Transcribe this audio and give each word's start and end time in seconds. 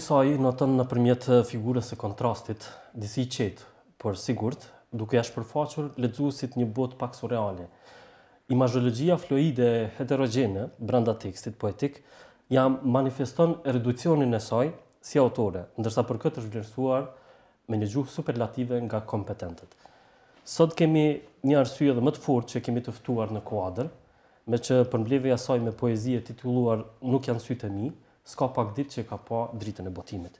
Saj 0.00 0.30
i 0.32 0.38
notën 0.40 0.70
në 0.78 0.84
përmjet 0.88 1.26
eh, 1.28 1.40
figurës 1.44 1.90
e 1.92 1.96
kontrastit, 2.00 2.64
disi 2.96 3.26
qetë, 3.28 3.66
për 4.00 4.16
sigurt, 4.16 4.62
duke 4.96 5.18
jash 5.18 5.28
përfaqër, 5.34 5.90
ledzusit 6.00 6.56
një 6.58 6.66
bot 6.76 6.94
pak 7.00 7.14
surreale. 7.18 7.66
Imazhologia 8.50 9.18
fluide 9.20 9.68
heterogene, 9.98 10.64
branda 10.80 11.12
tekstit 11.22 11.58
poetik, 11.60 12.00
jam 12.50 12.78
manifeston 12.96 13.58
e 13.68 13.76
reducionin 13.76 14.32
e 14.34 14.40
saj 14.42 14.72
si 15.06 15.20
autore, 15.22 15.66
ndërsa 15.78 16.02
për 16.08 16.18
këtë 16.24 16.40
është 16.42 16.50
vlerësuar 16.54 17.06
me 17.70 17.78
një 17.82 17.90
gjuhë 17.92 18.14
superlative 18.14 18.80
nga 18.88 19.02
kompetentet. 19.12 19.74
Sot 20.50 20.74
kemi 20.80 21.04
një 21.46 21.60
arsye 21.60 21.92
dhe 21.94 22.00
më 22.02 22.16
të 22.16 22.24
fort 22.24 22.48
që 22.50 22.64
kemi 22.66 22.82
tëftuar 22.88 23.30
në 23.36 23.44
kuadrë, 23.52 23.92
me 24.50 24.58
që 24.60 24.80
përmbleve 24.94 25.36
saj 25.38 25.60
me 25.62 25.70
poezie 25.84 26.18
tituluar 26.26 26.86
Nuk 27.12 27.28
janë 27.28 27.44
sytë 27.44 27.68
e 27.68 27.74
mi, 27.76 27.90
s'ka 28.30 28.48
pak 28.54 28.70
ditë 28.76 28.94
që 28.98 29.04
ka 29.10 29.18
pa 29.26 29.40
dritën 29.58 29.86
e 29.86 29.92
botimit. 29.94 30.36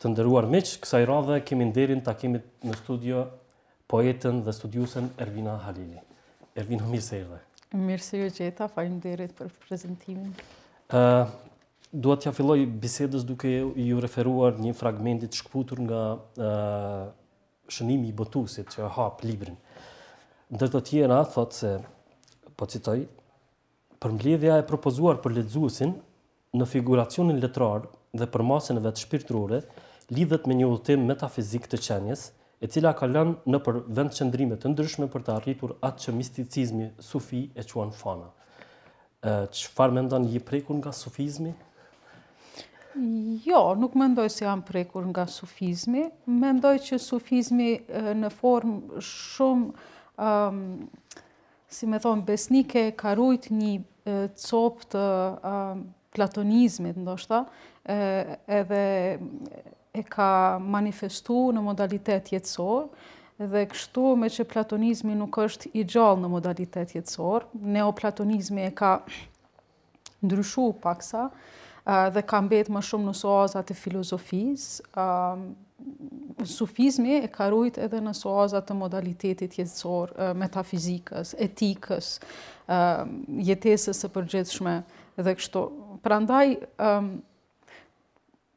Të 0.00 0.10
ndëruar 0.12 0.48
miq, 0.52 0.74
kësaj 0.84 1.04
radhe 1.08 1.38
kemi 1.48 1.70
nderin 1.70 2.02
takimit 2.04 2.44
në 2.66 2.76
studio 2.82 3.24
poetën 3.90 4.42
dhe 4.44 4.52
studiusen 4.52 5.08
Ervina 5.24 5.56
Halili. 5.64 5.98
Ervin, 6.58 6.82
mirë 6.90 7.06
se 7.06 7.20
erdhe. 7.22 7.40
Mirë 7.76 8.04
se 8.04 8.20
ju 8.20 8.30
gjeta, 8.38 8.68
falim 8.72 8.98
për 9.02 9.24
prezentimin. 9.66 10.32
Uh, 10.94 11.26
Duat 11.96 12.20
t'ja 12.24 12.32
filloj 12.34 12.60
bisedës 12.82 13.22
duke 13.24 13.48
ju 13.48 14.00
referuar 14.02 14.58
një 14.60 14.72
fragmentit 14.76 15.36
shkëputur 15.38 15.78
nga 15.86 16.00
uh, 16.16 17.04
shënimi 17.72 18.10
i 18.10 18.12
botusit 18.16 18.68
që 18.74 18.90
hap 18.96 19.22
librin. 19.24 19.54
Ndër 20.52 20.72
të 20.74 20.82
tjera, 20.90 21.20
thot 21.30 21.56
se, 21.56 21.72
po 22.58 22.66
citoj, 22.68 23.00
mbledhja 24.06 24.58
e 24.60 24.66
propozuar 24.66 25.16
për 25.24 25.38
ledzusin 25.40 25.96
në 26.56 26.66
figuracionin 26.70 27.38
letrar 27.42 27.86
dhe 28.16 28.28
për 28.32 28.44
masën 28.48 28.80
e 28.80 28.84
vetë 28.86 29.04
shpirtrore, 29.04 29.60
lidhet 30.16 30.46
me 30.48 30.56
një 30.56 30.68
udhëtim 30.70 31.04
metafizik 31.10 31.68
të 31.70 31.80
qenjes, 31.88 32.28
e 32.64 32.68
cila 32.72 32.94
ka 32.96 33.08
lënë 33.10 33.50
në 33.52 33.60
për 33.66 33.82
vend 33.98 34.14
qëndrimet 34.16 34.62
të 34.62 34.70
ndryshme 34.72 35.08
për 35.12 35.26
të 35.26 35.34
arritur 35.34 35.74
atë 35.84 36.06
që 36.06 36.14
misticizmi 36.16 36.86
sufi 37.04 37.44
e 37.60 37.64
quan 37.72 37.92
fana. 37.92 38.30
Qëfar 39.26 39.92
me 39.92 40.04
ndonë 40.06 40.30
një 40.32 40.42
prekur 40.46 40.78
nga 40.78 40.92
sufizmi? 40.96 41.52
Jo, 43.44 43.58
nuk 43.76 43.92
me 44.00 44.06
ndoj 44.08 44.30
se 44.32 44.46
jam 44.46 44.62
prekur 44.64 45.04
nga 45.10 45.26
sufizmi. 45.28 46.06
Me 46.40 46.52
ndoj 46.56 46.76
që 46.86 46.96
sufizmi 47.02 47.72
në 48.22 48.30
formë 48.32 49.02
shumë, 49.04 49.88
um, 50.28 50.62
si 51.76 51.88
me 51.90 52.00
thonë, 52.00 52.24
besnike, 52.28 52.86
ka 52.96 53.12
rujt 53.18 53.50
një 53.52 53.74
copë 54.46 54.88
të 54.94 55.02
um, 55.04 55.84
platonizmit, 56.16 56.96
ndoshta, 56.96 57.44
edhe 57.84 58.84
e 59.96 60.02
ka 60.12 60.56
manifestu 60.62 61.36
në 61.56 61.62
modalitet 61.64 62.32
jetësor, 62.34 62.88
dhe 63.36 63.66
kështu 63.72 64.06
me 64.16 64.30
që 64.32 64.46
platonizmi 64.48 65.16
nuk 65.16 65.36
është 65.44 65.74
i 65.76 65.84
gjallë 65.88 66.24
në 66.24 66.30
modalitet 66.32 66.96
jetësor, 66.96 67.50
neoplatonizmi 67.76 68.64
e 68.64 68.72
ka 68.78 68.94
ndryshu 70.26 70.70
paksa, 70.84 71.28
dhe 72.16 72.24
ka 72.26 72.40
mbetë 72.42 72.72
më 72.74 72.82
shumë 72.88 73.10
në 73.10 73.14
soazat 73.20 73.68
e 73.70 73.76
filozofis, 73.78 74.78
sufizmi 76.48 77.18
e 77.20 77.28
ka 77.32 77.50
rujt 77.52 77.76
edhe 77.84 78.00
në 78.02 78.14
soazat 78.16 78.64
të 78.70 78.76
modalitetit 78.80 79.58
jetësor, 79.60 80.16
metafizikës, 80.40 81.36
etikës, 81.46 82.14
jetesës 83.50 84.00
e 84.00 84.10
përgjithshme, 84.16 84.80
dhe 85.16 85.32
kështu 85.38 85.62
Pra 86.06 86.20
ndaj, 86.22 86.52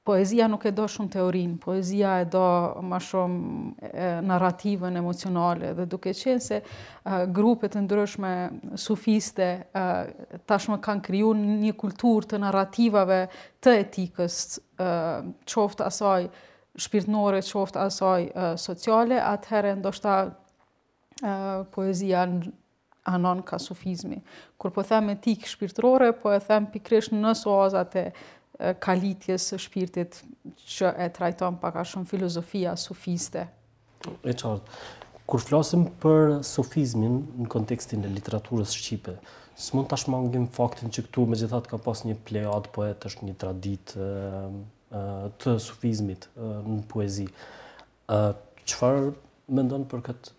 poezia 0.06 0.46
nuk 0.52 0.68
e 0.70 0.72
do 0.74 0.84
shumë 0.86 1.10
teorinë, 1.16 1.56
poezia 1.64 2.12
e 2.22 2.28
do 2.30 2.42
ma 2.86 3.00
shumë 3.02 3.90
narrativën 4.22 5.00
emocionale 5.02 5.72
dhe 5.80 5.88
duke 5.90 6.14
qenë 6.14 6.44
se 6.46 6.60
grupet 7.34 7.74
e 7.74 7.82
ndryshme 7.88 8.34
sufiste 8.84 9.48
tashme 10.46 10.78
kanë 10.86 11.06
kryu 11.10 11.32
një 11.40 11.74
kultur 11.86 12.30
të 12.30 12.42
narrativave 12.46 13.18
të 13.66 13.74
etikës 13.82 14.38
qoftë 15.56 15.90
asaj 15.90 16.30
shpirtnore, 16.86 17.42
qoftë 17.50 17.82
asaj 17.88 18.30
sociale, 18.70 19.18
atëherë 19.34 19.74
ndoshta 19.82 20.20
poezia 21.74 22.28
anon 23.04 23.42
ka 23.42 23.60
sufizmi. 23.60 24.20
Kur 24.58 24.72
po 24.76 24.84
them 24.84 25.10
etikë 25.14 25.48
shpirtërore, 25.54 26.12
po 26.20 26.34
e 26.36 26.40
them 26.44 26.68
pikrish 26.72 27.12
në 27.14 27.34
soazat 27.40 27.96
e 27.96 28.06
kalitjes 28.84 29.46
së 29.54 29.60
shpirtit 29.64 30.20
që 30.76 30.92
e 31.06 31.12
trajton 31.16 31.58
pak 31.62 31.78
a 31.80 31.84
shumë 31.88 32.10
filozofia 32.12 32.74
sufiste. 32.80 33.46
E 34.24 34.34
qartë. 34.34 35.06
Kur 35.30 35.44
flasim 35.46 35.84
për 36.02 36.40
sufizmin 36.44 37.20
në 37.44 37.48
kontekstin 37.54 38.02
e 38.02 38.10
literaturës 38.10 38.72
Shqipe, 38.74 39.14
së 39.54 39.78
mund 39.78 39.92
tashmë 39.92 40.18
angim 40.18 40.48
faktin 40.56 40.90
që 40.90 41.04
këtu 41.06 41.28
me 41.30 41.38
gjithat 41.38 41.68
ka 41.70 41.78
pas 41.86 42.02
një 42.08 42.16
plejat 42.26 42.80
është 43.06 43.28
një 43.28 43.36
tradit 43.44 43.94
e, 43.94 44.08
e, 44.98 45.04
të 45.38 45.54
sufizmit 45.62 46.26
në 46.40 46.80
poezi. 46.90 47.28
E, 47.30 48.20
qëfar 48.64 49.00
mendon 49.54 49.86
për 49.92 50.02
këtë 50.10 50.34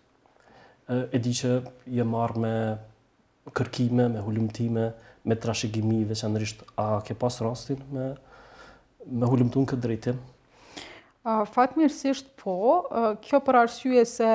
e 1.11 1.17
di 1.23 1.31
që 1.35 1.51
je 1.97 2.05
marrë 2.07 2.41
me 2.43 2.53
kërkime, 3.55 4.07
me 4.11 4.23
hulumtime, 4.25 4.89
me 5.27 5.37
trashëgimi 5.43 6.01
veçanërisht 6.09 6.63
a 6.81 6.87
ke 7.05 7.15
pas 7.19 7.37
rastin 7.45 7.81
me 7.93 8.11
me 9.07 9.23
në 9.25 9.49
këtë 9.53 9.81
drejtim? 9.85 10.17
Fatmirësisht 11.49 12.27
po, 12.43 12.53
kjo 13.21 13.39
për 13.45 13.55
arsye 13.63 14.03
se 14.05 14.27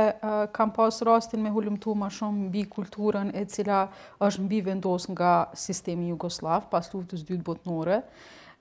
kam 0.55 0.72
pas 0.75 0.99
rastin 1.06 1.43
me 1.44 1.50
hullumtu 1.55 1.94
ma 1.94 2.09
shumë 2.11 2.49
mbi 2.49 2.65
kulturën 2.77 3.31
e 3.38 3.44
cila 3.47 3.84
është 4.27 4.43
mbi 4.47 4.61
vendos 4.71 5.06
nga 5.12 5.31
sistemi 5.55 6.09
Jugoslav 6.11 6.67
pas 6.71 6.91
luftës 6.94 7.23
dytë 7.28 7.44
botnore 7.49 8.00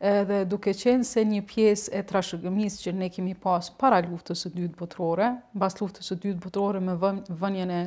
edhe 0.06 0.40
duke 0.50 0.74
qenë 0.78 1.06
se 1.08 1.24
një 1.26 1.42
pjesë 1.50 1.92
e 1.98 2.02
trashëgëmis 2.08 2.76
që 2.84 2.92
ne 2.96 3.08
kemi 3.12 3.34
pas 3.42 3.70
para 3.80 3.98
luftës 4.06 4.46
së 4.46 4.52
dytë 4.54 4.78
botërore, 4.78 5.30
mbas 5.58 5.78
luftës 5.80 6.12
së 6.12 6.18
dytë 6.24 6.42
botërore 6.44 6.82
me 6.84 6.94
vënien 7.42 7.72
e 7.74 7.82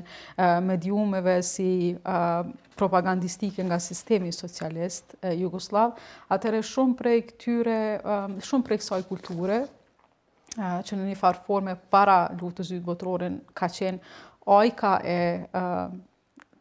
mediumeve 0.67 1.37
si 1.47 1.69
propagandistike 2.79 3.63
nga 3.67 3.79
sistemi 3.83 4.31
socialist 4.35 5.15
e, 5.21 5.33
jugoslav, 5.41 5.97
shumë 6.29 6.95
prej 6.99 7.23
këtyre 7.31 7.79
shumë 8.49 8.69
prej 8.69 8.81
kësaj 8.83 9.03
kulture 9.11 9.61
që 10.59 10.99
në 10.99 11.09
një 11.13 11.17
farë 11.21 11.45
formë 11.47 11.75
para 11.93 12.19
luftës 12.41 12.69
së 12.73 12.79
dytë 12.79 12.87
botërore 12.91 13.31
ka 13.59 13.71
qenë 13.71 14.15
ajka 14.59 14.93
e 15.15 15.19
a, 15.63 15.65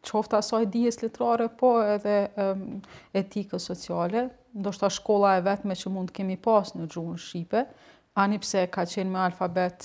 qofta 0.08 0.38
asaj 0.40 0.66
dijes 0.72 1.02
letrare, 1.02 1.48
po 1.50 1.74
edhe 1.84 2.14
etikës 3.20 3.66
sociale, 3.70 4.22
ndoshta 4.56 4.88
shkolla 4.92 5.36
e 5.36 5.42
vetme 5.46 5.74
që 5.76 5.90
mund 5.92 6.08
të 6.12 6.16
kemi 6.20 6.36
pas 6.42 6.70
në 6.76 6.86
gjuhën 6.90 7.18
shqipe, 7.20 7.64
ani 8.18 8.38
pse 8.42 8.64
ka 8.72 8.84
qenë 8.88 9.10
me 9.10 9.20
alfabet 9.26 9.84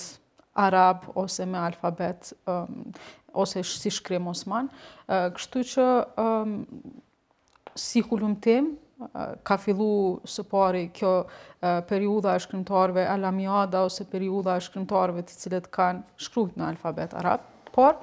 arab 0.53 1.03
ose 1.17 1.45
me 1.49 1.57
alfabet 1.57 2.31
um, 2.49 2.85
ose 3.33 3.63
si 3.65 3.91
shkrim 3.91 4.27
osman, 4.29 4.67
uh, 5.09 5.27
kështu 5.35 5.63
që 5.73 5.87
um, 6.21 6.57
si 7.75 8.03
hulum 8.05 8.35
tim, 8.37 8.75
uh, 9.01 9.33
ka 9.43 9.57
fillu 9.57 10.19
së 10.29 10.45
pari 10.51 10.83
kjo 10.97 11.13
uh, 11.23 11.79
periuda 11.89 12.35
e 12.37 12.43
shkrymtarve 12.45 13.07
alamiada 13.15 13.81
ose 13.87 14.05
periuda 14.09 14.55
e 14.59 14.65
shkrymtarve 14.67 15.25
të 15.25 15.39
cilët 15.43 15.71
kanë 15.73 16.05
shkrujt 16.27 16.57
në 16.61 16.67
alfabet 16.75 17.17
arab, 17.17 17.49
por 17.73 17.97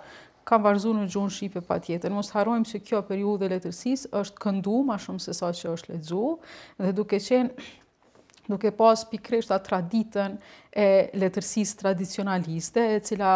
kam 0.51 0.65
varzu 0.67 0.91
në 0.97 1.05
gjonë 1.13 1.31
shqipe 1.37 1.61
pa 1.67 1.77
tjetër. 1.83 2.13
Mos 2.17 2.33
harojmë 2.35 2.67
që 2.73 2.81
kjo 2.89 3.01
periude 3.07 3.47
letërsis 3.53 4.09
është 4.21 4.43
këndu, 4.43 4.81
ma 4.89 4.97
shumë 5.01 5.23
se 5.23 5.35
sa 5.39 5.53
që 5.57 5.75
është 5.77 5.95
ledzu, 5.95 6.25
dhe 6.83 6.95
duke 6.99 7.21
qenë 7.23 7.69
duke 8.51 8.73
pas 8.75 9.03
pikresht 9.07 9.53
atë 9.55 9.69
traditën 9.69 10.33
e 10.75 10.87
letërsis 11.23 11.77
tradicionaliste, 11.85 12.83
e 12.97 13.03
cila 13.07 13.35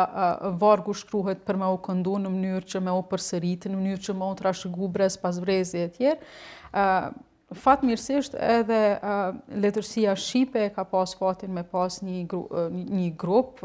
vargu 0.58 0.90
shkruhet 0.98 1.44
për 1.46 1.60
me 1.60 1.68
o 1.70 1.76
këndu 1.86 2.16
në 2.24 2.32
mënyrë 2.34 2.66
që 2.72 2.82
me 2.82 2.90
o 2.98 3.04
përsëritë, 3.12 3.70
në 3.70 3.78
mënyrë 3.78 4.02
që 4.08 4.16
me 4.18 4.26
o 4.26 4.32
të 4.40 4.48
rashëgu 4.48 4.90
brez 4.96 5.18
pas 5.22 5.38
vrezi 5.46 5.84
e 5.84 5.92
tjerë, 5.94 6.18
Fatë 7.58 7.86
mirësisht 7.88 8.34
edhe 8.38 8.78
letërsia 9.60 10.14
Shqipe 10.18 10.68
ka 10.74 10.84
pas 10.88 11.12
fatin 11.18 11.52
me 11.54 11.62
pas 11.66 11.98
një, 12.02 12.22
gru, 12.30 12.42
një 12.98 13.08
grup, 13.20 13.60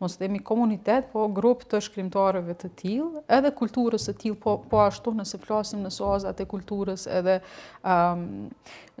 mos 0.00 0.14
të 0.16 0.24
demi 0.26 0.40
komunitet, 0.44 1.10
po 1.12 1.26
grup 1.36 1.64
të 1.70 1.80
shkrimtarëve 1.84 2.54
të 2.62 2.70
til, 2.80 3.02
edhe 3.36 3.50
kulturës 3.58 4.08
të 4.08 4.14
til, 4.22 4.36
po, 4.40 4.56
po 4.70 4.80
ashtu 4.86 5.12
nëse 5.18 5.40
flasim 5.42 5.82
në 5.84 5.92
soazat 5.94 6.40
e 6.40 6.46
kulturës 6.48 7.04
edhe 7.18 7.38
um, 7.84 8.24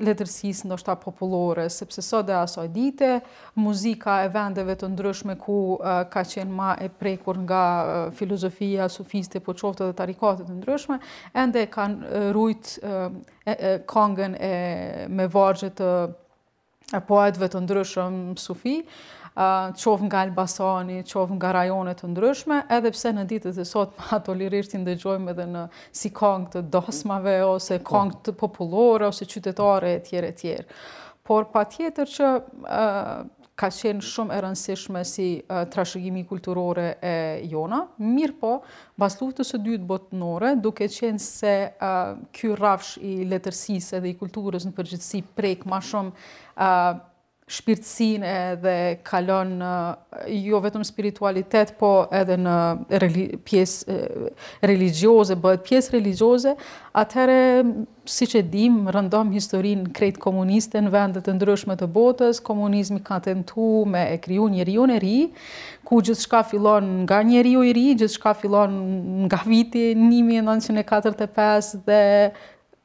letërsisë 0.00 0.68
në 0.70 0.78
shta 0.80 0.96
populore, 1.00 1.66
sepse 1.72 2.04
sot 2.04 2.28
dhe 2.28 2.36
asoj 2.38 2.68
dite, 2.74 3.12
muzika 3.60 4.18
e 4.26 4.30
vendeve 4.34 4.76
të 4.80 4.92
ndryshme 4.94 5.36
ku 5.40 5.58
ka 6.12 6.24
qenë 6.30 6.56
ma 6.60 6.70
e 6.84 6.88
prekur 7.00 7.40
nga 7.46 7.62
filozofia, 8.16 8.88
sufiste, 8.92 9.40
po 9.44 9.56
qofte 9.56 9.88
dhe 9.90 9.96
tarikatet 10.02 10.48
të 10.50 10.60
ndryshme, 10.60 11.00
ende 11.36 11.64
kanë 11.72 12.28
rujtë 12.36 12.88
kongën 13.86 14.34
e 14.40 14.50
me 15.10 15.26
vargje 15.30 15.70
të 15.78 15.88
e 16.94 16.98
poetëve 17.06 17.48
të 17.52 17.60
ndryshëm 17.64 18.14
sufi, 18.40 18.76
qovë 19.80 20.06
nga 20.08 20.22
Elbasani, 20.26 21.00
qovë 21.06 21.36
nga 21.38 21.52
rajonet 21.54 22.00
të 22.02 22.10
ndryshme, 22.10 22.58
edhe 22.76 22.90
pse 22.96 23.12
në 23.14 23.24
ditët 23.30 23.60
e 23.62 23.66
sot 23.68 23.92
ma 24.00 24.18
të 24.24 24.34
lirisht 24.40 24.74
i 24.74 24.80
ndëgjojmë 24.82 25.30
edhe 25.34 25.46
në 25.52 25.64
si 26.00 26.10
kong 26.16 26.48
të 26.52 26.64
dosmave, 26.74 27.36
ose 27.46 27.78
po. 27.78 27.92
kong 27.92 28.16
të 28.26 28.34
populore, 28.42 29.06
ose 29.12 29.28
qytetare 29.30 29.94
e 30.00 30.02
tjere 30.08 30.32
e 30.34 30.36
tjere. 30.40 30.66
Por 31.30 31.46
pa 31.54 31.62
tjetër 31.70 32.10
që 32.16 32.32
ka 33.60 33.68
qenë 33.74 34.04
shumë 34.08 34.32
e 34.36 34.40
rëndësishme 34.44 35.00
si 35.08 35.24
trashëgimi 35.74 36.22
kulturore 36.28 36.86
e 37.04 37.12
jona, 37.52 37.82
mirë 38.00 38.36
po, 38.40 38.52
bas 39.00 39.18
luftës 39.20 39.52
së 39.52 39.60
dytë 39.66 39.88
botënore, 39.90 40.54
duke 40.64 40.88
qenë 40.94 41.20
se 41.20 41.52
kjo 42.36 42.56
rafsh 42.60 42.96
i 43.04 43.12
letërsisë 43.30 43.98
edhe 44.00 44.12
i 44.12 44.16
kulturës 44.22 44.64
në 44.68 44.72
përgjithësi 44.78 45.20
prek 45.36 45.68
ma 45.68 45.82
shumë 45.84 46.70
shpirtësinë 47.50 48.28
edhe 48.52 48.74
kalon 49.06 49.56
në 49.58 49.70
eh, 49.70 50.26
jo 50.50 50.60
vetëm 50.62 50.84
spiritualitet, 50.86 51.72
po 51.80 51.88
edhe 52.14 52.36
në 52.38 53.38
pjesë 53.48 53.96
eh, 53.96 54.28
religioze, 54.70 55.34
bëhet 55.42 55.64
pjesë 55.66 55.96
religioze, 55.96 56.52
atëherë, 57.02 57.38
si 58.10 58.26
që 58.30 58.44
dim, 58.50 58.78
rëndom 58.94 59.32
historinë 59.34 59.90
krejt 59.98 60.20
komuniste 60.22 60.80
në 60.82 60.92
vendet 60.94 61.26
të 61.26 61.34
ndryshme 61.40 61.74
të 61.80 61.90
botës, 61.94 62.38
komunizmi 62.46 63.02
ka 63.06 63.18
të 63.24 63.34
ndu 63.42 63.70
me 63.90 64.06
e 64.14 64.18
kryu 64.22 64.46
një 64.54 64.66
rio 64.70 64.86
e 64.94 65.00
ri, 65.02 65.16
ku 65.86 66.00
gjithë 66.06 66.26
shka 66.28 66.42
filon 66.52 66.92
nga 67.04 67.18
një 67.26 67.42
rio 67.48 67.66
i 67.66 67.74
ri, 67.76 67.86
gjithë 67.98 68.14
shka 68.16 68.34
filon 68.40 68.72
nga 69.28 69.42
viti 69.46 69.88
1945 69.98 71.76
dhe 71.86 72.02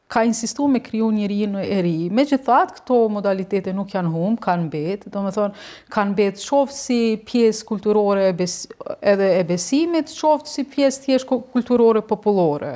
ka 0.08 0.22
insistu 0.28 0.68
me 0.70 0.78
kryu 0.86 1.08
një 1.12 1.28
rinë 1.32 1.56
në 1.58 1.62
eri, 1.74 1.94
me 2.14 2.22
që 2.30 2.38
këto 2.46 2.98
modalitete 3.10 3.72
nuk 3.74 3.90
janë 3.96 4.12
humë, 4.14 4.38
kanë 4.44 4.68
betë, 4.74 5.10
do 5.12 5.24
me 5.26 5.32
thonë, 5.34 5.64
kanë 5.96 6.14
betë 6.20 6.44
qoftë 6.46 6.78
si 6.78 7.00
pjesë 7.26 7.66
kulturore 7.66 8.28
edhe 8.30 9.30
e 9.40 9.42
besimit, 9.50 10.14
qoftë 10.14 10.52
si 10.54 10.66
pjesë 10.76 11.06
tjeshtë 11.08 11.40
kulturore 11.56 12.04
populore. 12.06 12.76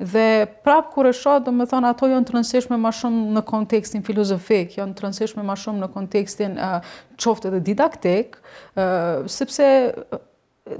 Dhe 0.00 0.46
prapë 0.64 0.94
kur 0.94 1.10
e 1.10 1.12
shatë, 1.12 1.44
do 1.50 1.56
me 1.60 1.68
thonë, 1.68 1.90
ato 1.92 2.08
janë 2.08 2.30
të 2.30 2.38
rënseshme 2.38 2.78
ma 2.80 2.94
shumë 2.96 3.36
në 3.36 3.44
kontekstin 3.52 4.06
filozofik, 4.06 4.78
janë 4.80 4.96
të 4.96 5.04
rënseshme 5.08 5.44
ma 5.44 5.58
shumë 5.60 5.84
në 5.84 5.90
kontekstin 5.98 6.56
qoftë 7.20 7.50
edhe 7.52 7.62
didaktik, 7.72 8.40
sepse 9.28 9.66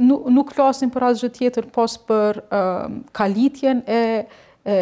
nuk 0.01 0.55
klasin 0.57 0.89
për 0.97 1.11
asë 1.13 1.27
gjithë 1.27 1.39
tjetër, 1.43 1.69
pos 1.77 2.01
për 2.09 2.41
kalitjen 3.17 3.85
e 3.85 4.03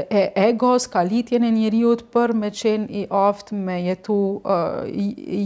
e 0.08 0.22
egos, 0.34 0.86
ka 0.92 1.02
litjen 1.06 1.44
e 1.46 1.50
njeriut 1.54 2.02
për 2.12 2.32
me 2.36 2.50
qenë 2.54 2.88
i 2.90 3.02
aftë 3.16 3.56
me 3.58 3.78
jetu 3.86 4.16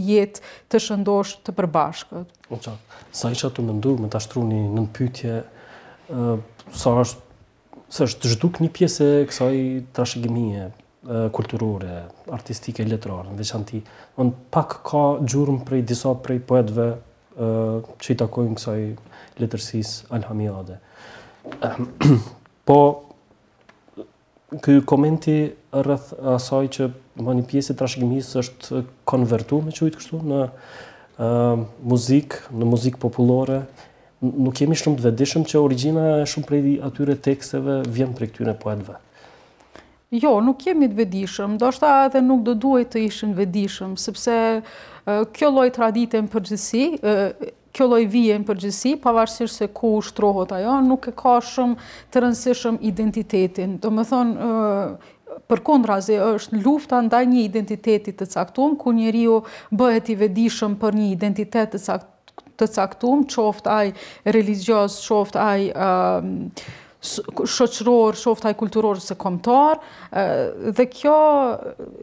jetë 0.09 0.43
të 0.71 0.81
shëndosh 0.87 1.37
të 1.45 1.55
përbashkët. 1.57 2.35
Në 2.51 2.59
qatë, 2.61 2.77
sa 3.15 3.31
isha 3.33 3.51
të 3.55 3.65
ndurë, 3.67 4.03
me 4.03 4.11
të 4.11 4.19
ashtru 4.19 4.43
një 4.47 4.59
nën 4.75 4.89
pytje, 4.97 5.39
sa 6.81 6.95
është, 7.03 7.43
së 7.93 8.07
është 8.07 8.23
të 8.25 8.33
zhduk 8.35 8.61
një 8.65 8.71
pjesë 8.79 9.07
e 9.09 9.23
kësaj 9.31 9.61
trashëgimie, 9.97 10.69
kulturore, 11.35 12.03
artistike, 12.35 12.85
letrarë, 12.87 13.33
në 13.33 13.41
veçan 13.43 13.65
ti, 13.69 13.81
në 14.21 14.27
pak 14.55 14.77
ka 14.87 15.05
gjurëm 15.27 15.63
prej 15.67 15.81
disa 15.91 16.13
prej 16.25 16.39
poetve 16.49 16.89
që 17.37 18.11
i 18.13 18.19
takojnë 18.19 18.55
kësaj 18.59 18.79
letërsis 19.41 19.97
Alhamiade. 20.17 20.79
Po, 22.63 22.77
këj 24.61 24.81
komenti 24.85 25.33
rreth 25.73 26.13
asaj 26.35 26.67
që 26.75 26.89
më 27.23 27.35
një 27.39 27.45
pjesë 27.49 27.73
e 27.73 27.77
trashëgimis 27.79 28.29
është 28.43 28.81
konvertu, 29.09 29.61
me 29.65 29.73
qëjtë 29.73 29.99
kështu, 30.01 30.19
në 30.29 31.27
muzik, 31.89 32.37
në 32.53 32.67
muzik 32.69 32.99
populore. 33.01 33.63
Nuk 34.23 34.61
jemi 34.61 34.77
shumë 34.79 34.99
të 35.01 35.07
vedishëm 35.09 35.45
që 35.49 35.61
origina 35.63 36.05
e 36.21 36.27
shumë 36.29 36.47
prej 36.49 36.75
atyre 36.89 37.17
teksteve 37.25 37.81
vjen 37.93 38.13
për 38.17 38.29
këtyre 38.33 38.53
poetëve? 38.61 38.99
Jo, 40.13 40.35
nuk 40.45 40.61
jemi 40.67 40.87
të 40.91 40.99
vedishëm, 41.03 41.55
do 41.57 41.71
shta 41.73 41.89
edhe 42.07 42.21
nuk 42.21 42.43
do 42.45 42.53
duhet 42.53 42.91
të 42.93 43.01
ishën 43.07 43.31
vedishëm, 43.37 43.95
sepse 43.97 44.35
kjo 45.35 45.53
lloj 45.55 45.69
tradite 45.79 46.21
më 46.21 46.33
përgjithësi 46.35 46.85
kjo 47.73 47.87
loj 47.89 48.05
vijen 48.11 48.43
për 48.45 48.59
gjithësi, 48.63 48.91
pavarësirë 49.03 49.49
se 49.51 49.67
ku 49.73 49.95
ushtrohet 49.97 50.51
ajo, 50.59 50.75
nuk 50.85 51.07
e 51.09 51.13
ka 51.17 51.39
shumë 51.43 51.75
të 52.13 52.23
rëndësishëm 52.23 52.77
identitetin. 52.89 53.77
Do 53.81 53.91
më 53.97 54.05
thonë, 54.11 54.51
për 55.49 55.61
kondra 55.65 55.97
është 56.05 56.61
lufta 56.67 56.99
ndaj 57.07 57.23
një 57.31 57.41
identitetit 57.49 58.19
të 58.21 58.29
caktum, 58.35 58.75
ku 58.77 58.93
njeriu 58.93 59.39
bëhet 59.73 60.13
i 60.13 60.19
vedishëm 60.21 60.77
për 60.83 60.99
një 61.01 61.09
identitet 61.17 61.75
të 61.77 61.83
caktum, 61.85 62.09
të 62.53 62.67
caktum, 62.69 63.23
qoftë 63.33 63.69
ajë 63.73 64.33
religios, 64.35 64.99
qoftë 65.07 65.39
ajë 65.41 65.87
shoqëror, 67.03 68.15
shoftaj 68.15 68.53
kulturor 68.57 68.99
se 69.03 69.15
komtar, 69.19 69.81
dhe 70.77 70.85
kjo 70.93 71.17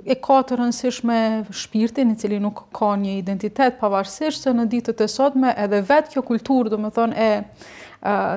e 0.05 0.15
ka 0.27 0.41
të 0.45 0.59
rëndësishme 0.61 1.07
me 1.15 1.61
shpirtin, 1.63 2.13
i 2.13 2.19
cili 2.21 2.41
nuk 2.43 2.67
ka 2.77 2.93
një 3.01 3.15
identitet, 3.23 3.79
pavarësish 3.81 4.43
se 4.45 4.53
në 4.55 4.67
ditët 4.75 5.01
e 5.05 5.09
sotme, 5.09 5.55
edhe 5.57 5.81
vetë 5.89 6.13
kjo 6.15 6.25
kulturë, 6.29 6.75
dhe 6.75 6.81
me 6.85 6.93
thonë, 6.97 7.31
e, 7.31 7.73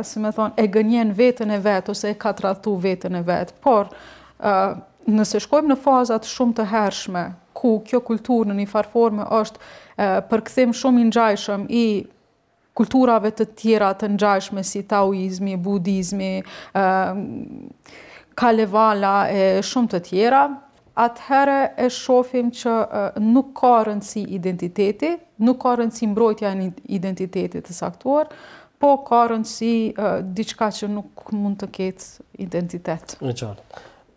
si 0.07 0.24
me 0.24 0.31
thonë, 0.31 0.56
e 0.63 0.69
gënjen 0.71 1.12
vetën 1.19 1.51
e 1.51 1.60
vetë, 1.68 1.92
ose 1.92 2.13
e 2.13 2.18
ka 2.24 2.31
të 2.38 2.48
ratu 2.48 2.77
vetën 2.83 3.19
e 3.19 3.24
vetë, 3.27 3.59
por 3.66 3.92
nëse 5.19 5.44
shkojmë 5.44 5.74
në 5.74 5.80
fazat 5.83 6.27
shumë 6.31 6.57
të 6.62 6.69
hershme, 6.71 7.25
ku 7.54 7.75
kjo 7.88 8.00
kulturë 8.07 8.51
në 8.54 8.62
një 8.62 8.71
farforme 8.71 9.27
është 9.42 10.07
përkëthim 10.31 10.71
shumë 10.77 11.04
i 11.04 11.12
njajshëm 11.12 11.68
i 11.69 11.86
kulturave 12.78 13.31
të 13.38 13.46
tjera 13.60 13.90
të 13.98 14.08
nxajshme 14.18 14.62
si 14.66 14.81
tauizmi, 14.90 15.54
budizmi, 15.62 16.31
ehm, 16.74 17.20
kalevala 18.40 19.18
e 19.30 19.44
shumë 19.64 19.90
të 19.94 20.00
tjera, 20.07 20.44
atëherë 20.97 21.57
e 21.81 21.88
shofim 21.90 22.52
që 22.54 22.71
nuk 23.33 23.47
ka 23.57 23.74
rëndësi 23.88 24.24
identiteti, 24.38 25.14
nuk 25.45 25.57
ka 25.64 25.71
rëndësi 25.80 26.06
mbrojtja 26.12 26.47
e 26.52 26.54
identitetit 26.97 27.64
të 27.68 27.71
saktuar, 27.78 28.26
po 28.81 28.90
ka 29.07 29.21
rëndësi 29.31 29.74
diçka 30.38 30.68
që 30.80 30.86
nuk 30.94 31.09
mund 31.33 31.57
të 31.64 31.68
ketë 31.78 32.06
identitet. 32.45 33.06
Në 33.24 33.33
qarë. 33.38 33.62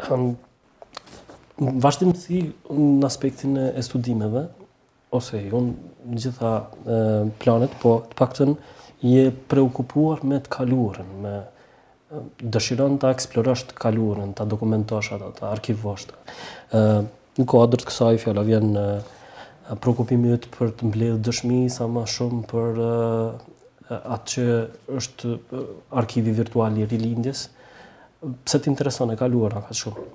Ehm, 0.08 1.90
si 2.20 2.38
në 2.68 3.06
aspektin 3.08 3.56
e 3.62 3.82
studimeve, 3.82 4.46
ose 5.16 5.40
jo 5.48 5.58
në 6.10 6.20
gjitha 6.22 6.50
planet, 7.42 7.74
po 7.82 7.96
të 8.06 8.18
pakëtën 8.18 8.54
je 9.06 9.24
preokupuar 9.50 10.22
me 10.26 10.38
të 10.42 10.52
kaluren, 10.54 11.10
me 11.20 11.36
dëshiron 12.46 12.98
të 13.02 13.10
eksplorosh 13.16 13.64
të 13.70 13.78
kaluren, 13.82 14.32
të 14.38 14.46
dokumentosh 14.48 15.12
ato, 15.16 15.32
të 15.38 15.48
arkivosh 15.50 16.06
të. 16.08 17.06
Në 17.36 17.46
kodrë 17.50 17.82
të 17.82 17.88
kësaj 17.90 18.18
fjalla 18.22 18.46
vjen 18.46 18.70
në 18.74 18.86
prokupimi 19.82 20.30
jëtë 20.32 20.52
për 20.54 20.70
të 20.78 20.88
mbledhë 20.92 21.22
dëshmi 21.26 21.60
sa 21.74 21.88
ma 21.90 22.06
shumë 22.08 22.44
për 22.52 22.80
atë 23.96 24.34
që 24.34 24.46
është 24.98 25.34
arkivi 26.00 26.34
virtuali 26.38 26.86
rilindjes. 26.90 27.48
Pse 28.46 28.58
të 28.62 28.70
interesone 28.72 29.18
kaluara 29.20 29.60
ka 29.66 29.76
shumë? 29.76 30.06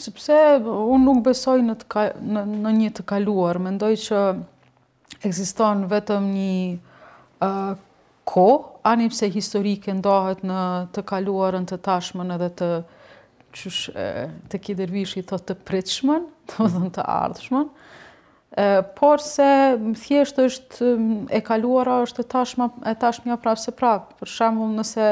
Sepse 0.00 0.32
unë 0.64 1.02
nuk 1.04 1.18
besoj 1.26 1.58
në, 1.66 1.74
të, 1.82 2.06
në, 2.24 2.46
në 2.64 2.70
një 2.78 2.88
të 2.96 3.04
kaluar. 3.10 3.58
Mendoj 3.60 3.90
që 4.00 4.20
ekziston 5.24 5.84
vetëm 5.90 6.26
një 6.32 7.50
ko, 8.30 8.46
anip 8.86 9.12
se 9.16 9.28
historike 9.32 9.92
ndohet 9.96 10.44
në 10.46 10.60
të 10.94 11.04
kaluarën 11.08 11.66
të 11.70 11.80
tashmën 11.86 12.34
edhe 12.36 12.50
të 12.60 12.70
të 13.50 14.58
kidervishit 14.62 15.26
të 15.26 15.38
të 15.48 15.54
pritshmën, 15.66 16.26
të 16.52 16.68
dhe 16.68 16.82
mhm. 16.84 16.90
të 16.94 17.06
ardhshmën, 17.16 17.64
por 19.00 19.22
se 19.24 19.48
më 19.78 19.96
thjesht 19.98 20.38
është 20.44 20.90
e 21.26 21.40
kaluara 21.46 21.96
është 22.04 22.24
e 22.28 22.94
tashmja 23.02 23.36
prapë 23.42 23.62
se 23.64 23.74
prapë. 23.78 24.14
Për 24.20 24.30
shemë 24.36 24.68
nëse 24.76 25.08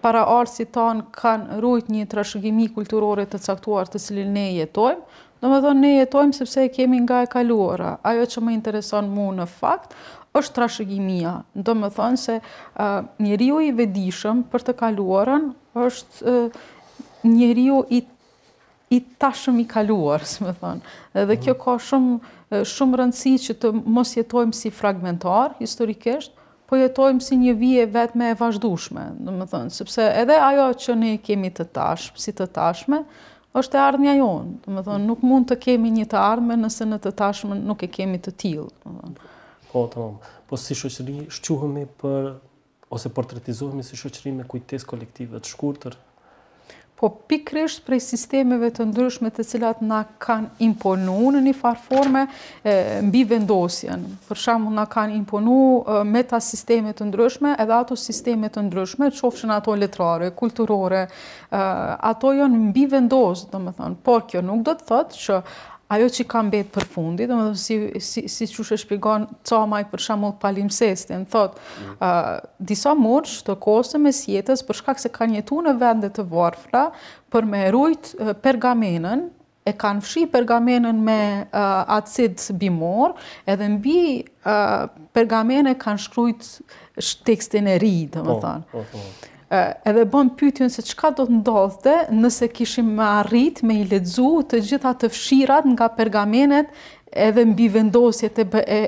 para 0.00 0.22
arsi 0.38 0.64
tonë 0.72 1.04
kanë 1.20 1.60
rujt 1.64 1.92
një 1.92 2.08
trashëgimi 2.14 2.70
kulturore 2.72 3.26
të 3.28 3.42
caktuar 3.44 3.90
të 3.92 4.00
cilin 4.00 4.32
ne 4.36 4.46
jetojmë, 4.62 5.04
Do 5.40 5.48
me 5.48 5.60
thonë, 5.64 5.78
ne 5.80 5.90
jetojmë 6.00 6.36
sepse 6.36 6.64
e 6.66 6.70
kemi 6.72 6.98
nga 7.06 7.22
e 7.24 7.28
kaluara. 7.32 7.94
Ajo 8.04 8.26
që 8.28 8.42
më 8.44 8.54
intereson 8.58 9.06
mu 9.08 9.30
në 9.36 9.46
fakt, 9.48 9.94
është 10.36 10.54
trashëgimia. 10.58 11.34
Do 11.64 11.72
me 11.74 11.88
thonë 11.96 12.20
se 12.20 12.34
njeriu 13.24 13.60
i 13.64 13.72
vedishëm 13.78 14.42
për 14.52 14.64
të 14.68 14.74
kaluarën 14.82 15.48
është 15.86 16.34
njeriu 17.32 17.80
i, 17.92 18.02
i 18.92 19.00
tashëm 19.22 19.58
i 19.64 19.64
kaluar, 19.70 20.22
së 20.28 20.44
më 20.46 20.52
thonë. 20.60 20.92
Dhe 21.32 21.38
kjo 21.46 21.56
ka 21.64 21.78
shumë, 21.88 22.18
shumë 22.74 23.00
rëndësi 23.00 23.32
që 23.48 23.56
të 23.64 23.72
mos 23.96 24.12
jetojmë 24.18 24.58
si 24.60 24.72
fragmentar, 24.76 25.56
historikisht, 25.60 26.36
po 26.70 26.76
jetojmë 26.78 27.24
si 27.26 27.34
një 27.40 27.56
vije 27.58 27.88
vetë 27.96 28.18
me 28.20 28.28
e 28.30 28.36
vazhdushme, 28.38 29.08
do 29.24 29.32
më 29.40 29.48
thonë, 29.50 29.72
sepse 29.74 30.04
edhe 30.20 30.36
ajo 30.52 30.68
që 30.84 30.94
ne 31.00 31.16
kemi 31.26 31.48
të 31.56 31.66
tashmë, 31.74 32.20
si 32.26 32.34
të 32.38 32.46
tashme, 32.56 33.00
është 33.58 33.78
e 33.78 33.82
ardhënja 33.82 34.12
jonë, 34.18 34.52
të 34.62 34.74
më 34.74 34.82
thonë, 34.86 35.06
nuk 35.10 35.22
mund 35.26 35.48
të 35.50 35.56
kemi 35.64 35.90
një 35.94 36.04
të 36.12 36.18
ardhëme 36.22 36.56
nëse 36.60 36.86
në 36.86 36.98
të 37.06 37.12
tashmën 37.20 37.64
nuk 37.66 37.82
e 37.82 37.88
kemi 37.90 38.20
të 38.22 38.32
tilë. 38.42 38.66
Po, 39.72 39.82
të 39.90 39.98
mamë, 40.02 40.30
po 40.50 40.58
si 40.58 40.76
shqoqëri 40.78 41.16
shquhëmi 41.38 41.84
për, 42.02 42.28
ose 42.94 43.10
portretizohemi 43.16 43.82
si 43.86 43.98
shqoqëri 43.98 44.36
me 44.38 44.46
kujtes 44.50 44.86
kolektive 44.90 45.40
të 45.42 45.54
shkurëtër, 45.54 45.98
po 47.00 47.08
pikrisht 47.08 47.80
prej 47.88 47.96
sistemeve 48.04 48.68
të 48.76 48.84
ndryshme 48.90 49.30
të 49.32 49.44
cilat 49.48 49.78
na 49.80 50.02
kanë 50.20 50.50
imponu 50.66 51.30
në 51.32 51.40
një 51.46 51.54
farforme 51.56 52.26
mbi 53.06 53.22
vendosjen. 53.30 54.02
Për 54.28 54.40
shamu 54.42 54.72
na 54.76 54.84
kanë 54.90 55.16
imponu 55.16 55.56
me 56.04 56.22
ta 56.32 56.40
sisteme 56.44 56.92
të 56.96 57.08
ndryshme 57.08 57.54
edhe 57.56 57.76
ato 57.78 57.96
sisteme 58.04 58.50
të 58.52 58.66
ndryshme, 58.68 59.08
qofshën 59.16 59.52
ato 59.56 59.78
letrare, 59.80 60.28
kulturore, 60.42 61.06
ato 62.12 62.34
janë 62.36 62.62
mbi 62.68 62.84
vendosë, 62.92 63.48
do 63.54 63.62
më 63.64 63.74
thonë. 63.80 64.00
Por 64.10 64.28
kjo 64.28 64.44
nuk 64.52 64.66
do 64.68 64.76
të 64.80 64.90
thotë 64.92 65.24
që 65.24 65.40
ajo 65.90 66.08
që 66.14 66.24
kam 66.30 66.50
betë 66.52 66.70
për 66.76 66.84
fundi, 66.92 67.26
dhe 67.26 67.36
më 67.36 67.48
dhe 67.50 68.02
si 68.02 68.48
që 68.50 68.66
shë 68.70 68.78
shpigon 68.84 69.24
ca 69.48 69.58
maj 69.70 69.80
për 69.90 70.04
shamu 70.04 70.30
palimses, 70.42 71.02
mm. 71.06 71.08
të 71.08 71.18
në 71.22 71.30
thot, 71.32 71.58
disa 72.70 72.92
mërsh 72.98 73.40
të 73.48 73.56
kose 73.66 73.98
me 74.02 74.12
sjetës 74.14 74.62
për 74.68 74.78
shkak 74.82 75.02
se 75.02 75.10
kanë 75.18 75.40
jetu 75.40 75.58
në 75.66 75.74
vendet 75.82 76.14
të 76.20 76.28
varfra 76.30 76.84
për 77.34 77.50
me 77.50 77.64
rujt 77.74 78.14
pergamenën, 78.46 79.26
e 79.68 79.72
kanë 79.76 80.02
fshi 80.06 80.22
pergamenën 80.32 81.02
me 81.06 81.18
acid 81.96 82.38
bimor, 82.62 83.16
edhe 83.52 83.66
mbi 83.74 83.98
pergamenën 85.14 85.72
e 85.72 85.74
kanë 85.82 86.04
shkrujt 86.06 86.48
tekstin 87.26 87.66
e 87.66 87.76
ri, 87.82 87.94
po, 88.14 88.22
dhe 88.22 88.30
më 88.30 88.40
thonë. 88.46 88.70
Po, 88.72 88.86
po 88.94 89.36
edhe 89.84 90.04
bën 90.10 90.30
pytjen 90.38 90.70
se 90.70 90.82
qka 90.92 91.10
do 91.18 91.24
të 91.26 91.38
ndodhte 91.40 91.94
nëse 92.14 92.48
kishim 92.54 92.92
me 92.96 93.04
arrit, 93.18 93.62
me 93.66 93.80
i 93.80 93.84
ledzu 93.90 94.30
të 94.50 94.60
gjitha 94.68 94.92
të 95.02 95.10
fshirat 95.10 95.66
nga 95.72 95.88
pergamenet 95.98 96.70
edhe 97.10 97.44
mbi 97.50 97.66
vendosjet 97.74 98.38
e, 98.38 98.46
e, 98.60 98.80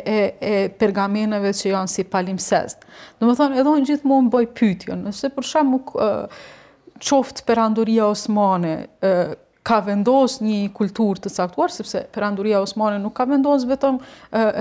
e, 0.50 0.54
pergameneve 0.78 1.50
që 1.58 1.68
janë 1.72 1.90
si 1.90 2.04
palimsest. 2.06 2.84
Në 3.18 3.28
më 3.32 3.36
thonë, 3.40 3.58
edhe 3.62 3.72
në 3.74 3.88
gjithë 3.90 4.10
mund 4.10 4.30
bëj 4.34 4.44
pytjen, 4.60 5.02
nëse 5.08 5.32
për 5.34 5.52
qoftë 7.02 7.42
për 7.48 7.58
Andoria 7.58 8.04
osmane, 8.06 8.76
ka 9.62 9.78
vendos 9.86 10.38
një 10.42 10.70
kultur 10.74 11.18
të 11.22 11.30
caktuar, 11.30 11.70
sepse 11.70 12.02
perandoria 12.14 12.60
Osmani 12.64 12.98
nuk 13.02 13.14
ka 13.20 13.26
vendos 13.30 13.66
vetëm 13.68 14.00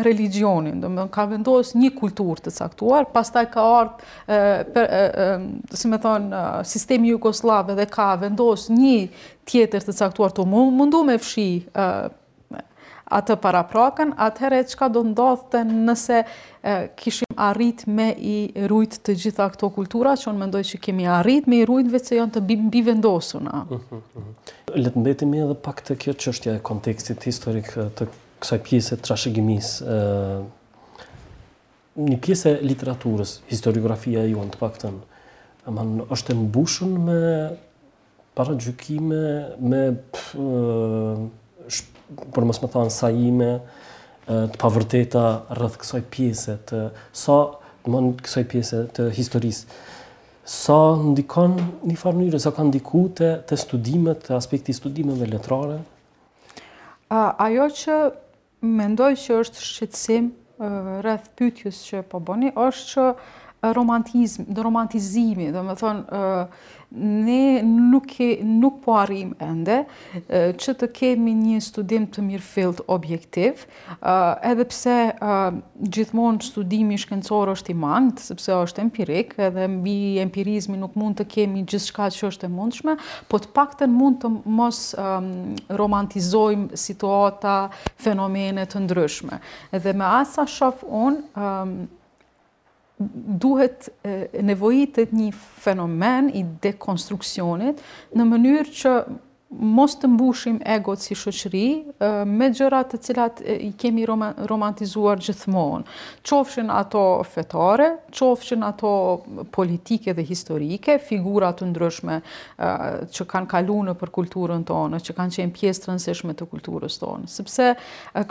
religionin, 0.06 0.82
ka 1.14 1.26
vendos 1.32 1.74
një 1.78 1.90
kultur 1.98 2.42
të 2.46 2.54
caktuar, 2.60 3.08
pas 3.16 3.34
taj 3.34 3.46
ka 3.54 3.66
ardhë, 3.80 5.52
si 5.74 5.90
me 5.92 6.00
thonë, 6.06 6.44
sistemi 6.76 7.14
Jugoslave 7.14 7.76
dhe 7.82 7.90
ka 7.96 8.12
vendos 8.22 8.68
një 8.76 9.00
tjetër 9.52 9.90
të 9.90 9.98
caktuar, 10.04 10.34
të 10.38 10.46
mundu 10.54 11.02
me 11.10 11.18
fshi 11.22 11.50
përanduria, 11.76 12.18
atë 13.12 13.36
para 13.44 13.62
prakën, 13.68 14.14
atëherë 14.24 14.60
e 14.64 14.68
qka 14.72 14.88
do 14.94 15.02
ndodhë 15.10 15.62
nëse 15.68 16.22
kishim 17.00 17.36
arrit 17.42 17.84
me 17.88 18.10
i 18.32 18.36
rujt 18.72 19.00
të 19.06 19.16
gjitha 19.24 19.48
këto 19.54 19.70
kultura, 19.76 20.14
që 20.20 20.30
onë 20.32 20.42
mendoj 20.46 20.64
që 20.72 20.80
kemi 20.86 21.08
arrit 21.20 21.48
me 21.52 21.60
i 21.62 21.68
rujt 21.68 21.90
vëtë 21.92 22.08
se 22.12 22.20
janë 22.20 22.34
të 22.38 22.44
bivendosuna. 22.72 23.52
na. 23.52 23.64
Mhm, 23.70 24.02
mhm. 24.16 24.82
Letë 24.84 24.98
mbetimi 25.02 25.42
edhe 25.44 25.56
pak 25.68 25.82
të 25.88 25.98
kjo 26.02 26.14
që 26.24 26.56
e 26.56 26.60
kontekstit 26.60 27.24
historik 27.30 27.74
të 27.98 28.08
kësaj 28.42 28.60
pjese 28.68 28.96
të 28.98 29.06
trashegimis. 29.08 29.70
Një 32.08 32.18
pjese 32.24 32.58
literaturës, 32.64 33.32
historiografia 33.52 34.24
ju 34.26 34.38
në 34.40 34.52
të 34.54 34.58
pak 34.64 34.78
të 34.82 34.92
në, 35.68 36.06
është 36.16 36.32
e 36.32 36.36
mbushën 36.46 36.92
me 37.06 37.22
para 38.36 38.56
me 39.70 41.28
për 42.32 42.46
mos 42.50 42.60
më 42.64 42.70
thonë 42.74 42.94
sa 42.94 43.10
ime 43.12 43.52
të 44.28 44.60
pavërteta 44.62 45.24
rreth 45.58 45.78
kësaj 45.82 46.02
pjese 46.14 46.58
të 46.70 46.84
sa 47.24 47.38
më 47.90 48.02
kësaj 48.24 48.44
pjese 48.52 48.82
të 48.98 49.08
historisë 49.18 49.80
sa 50.52 50.78
ndikon 51.02 51.56
një 51.90 51.98
farë 52.02 52.40
sa 52.44 52.52
ka 52.54 52.64
ndiku 52.68 53.04
të, 53.16 53.30
të 53.48 53.58
studimet, 53.62 54.24
të 54.28 54.36
aspekti 54.36 54.74
studimet 54.74 55.20
dhe 55.22 55.28
letrare? 55.30 55.78
A, 57.14 57.22
ajo 57.46 57.68
që 57.78 57.98
mendoj 58.66 59.12
që 59.22 59.38
është 59.44 59.66
shqetsim 59.68 60.32
rreth 61.02 61.30
pyetjes 61.38 61.80
që 61.90 62.04
po 62.10 62.20
boni, 62.26 62.52
është 62.58 62.88
që 62.92 63.06
uh, 63.06 63.22
romantizm, 63.62 64.44
do 64.50 64.62
romantizimi, 64.66 65.52
do 65.54 65.62
më 65.66 65.76
thonë, 65.78 66.22
ne 67.02 67.62
nuk, 67.64 68.08
e, 68.20 68.42
nuk 68.44 68.80
po 68.84 68.96
arim 69.00 69.30
ende 69.40 69.84
që 70.28 70.74
të 70.82 70.88
kemi 70.98 71.32
një 71.38 71.60
studim 71.64 72.08
të 72.12 72.24
mirë 72.26 72.44
fillt 72.46 72.82
objektiv, 72.92 73.64
edhe 74.44 74.66
pse 74.68 74.96
gjithmonë 75.98 76.44
studimi 76.50 76.98
shkencor 77.00 77.54
është 77.54 77.72
i 77.72 77.78
mangët, 77.86 78.24
sepse 78.26 78.58
është 78.66 78.84
empirik, 78.88 79.38
edhe 79.40 79.70
mbi 79.72 79.96
empirizmi 80.26 80.76
nuk 80.82 80.98
mund 81.00 81.22
të 81.22 81.30
kemi 81.38 81.64
gjithë 81.64 81.86
shka 81.86 82.10
që 82.18 82.28
është 82.34 82.50
e 82.50 82.52
mundshme, 82.58 82.98
po 83.30 83.40
të 83.46 83.54
pak 83.56 83.78
të 83.80 83.92
mund 83.94 84.20
të 84.26 84.34
mos 84.58 84.82
romantizojmë 85.70 86.82
situata, 86.88 87.56
fenomenet 88.02 88.74
të 88.74 88.84
ndryshme. 88.88 89.38
Edhe 89.72 89.94
me 89.96 90.10
asa 90.18 90.48
shof 90.50 90.82
unë, 90.90 91.90
duhet 93.38 93.90
nevojitet 94.42 95.12
një 95.14 95.32
fenomen 95.62 96.32
i 96.36 96.44
dekonstruksionit 96.64 97.82
në 98.16 98.28
mënyrë 98.32 98.76
që 98.82 98.94
mos 99.52 99.98
të 100.00 100.08
mbushim 100.14 100.62
egot 100.76 101.02
si 101.04 101.16
shëqëri 101.18 101.62
me 102.32 102.48
gjërat 102.56 102.94
të 102.94 103.00
cilat 103.08 103.42
i 103.52 103.74
kemi 103.80 104.06
romantizuar 104.08 105.20
gjithmonë. 105.20 105.84
Qofshin 106.24 106.72
ato 106.72 107.02
fetare, 107.28 107.90
qofshin 108.16 108.64
ato 108.64 108.94
politike 109.52 110.16
dhe 110.16 110.24
historike, 110.24 110.96
figurat 111.04 111.60
të 111.60 111.68
ndryshme 111.68 112.22
që 113.12 113.28
kanë 113.36 113.52
kalu 113.52 113.76
në 113.90 113.98
për 114.00 114.14
kulturën 114.22 114.64
tonë, 114.72 115.04
që 115.04 115.18
kanë 115.20 115.36
qenë 115.42 115.56
pjesë 115.60 115.84
të 115.84 115.92
rënseshme 115.92 116.38
të 116.40 116.48
kulturës 116.54 117.02
tonë. 117.04 117.28
Sëpse 117.36 117.74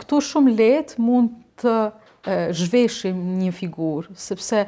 këtu 0.01 0.23
shumë 0.31 0.57
let 0.57 0.97
mund 1.01 1.35
të 1.37 1.49
të 1.61 1.77
zhveshim 2.53 3.17
një 3.41 3.51
figurë, 3.61 4.13
sepse 4.23 4.65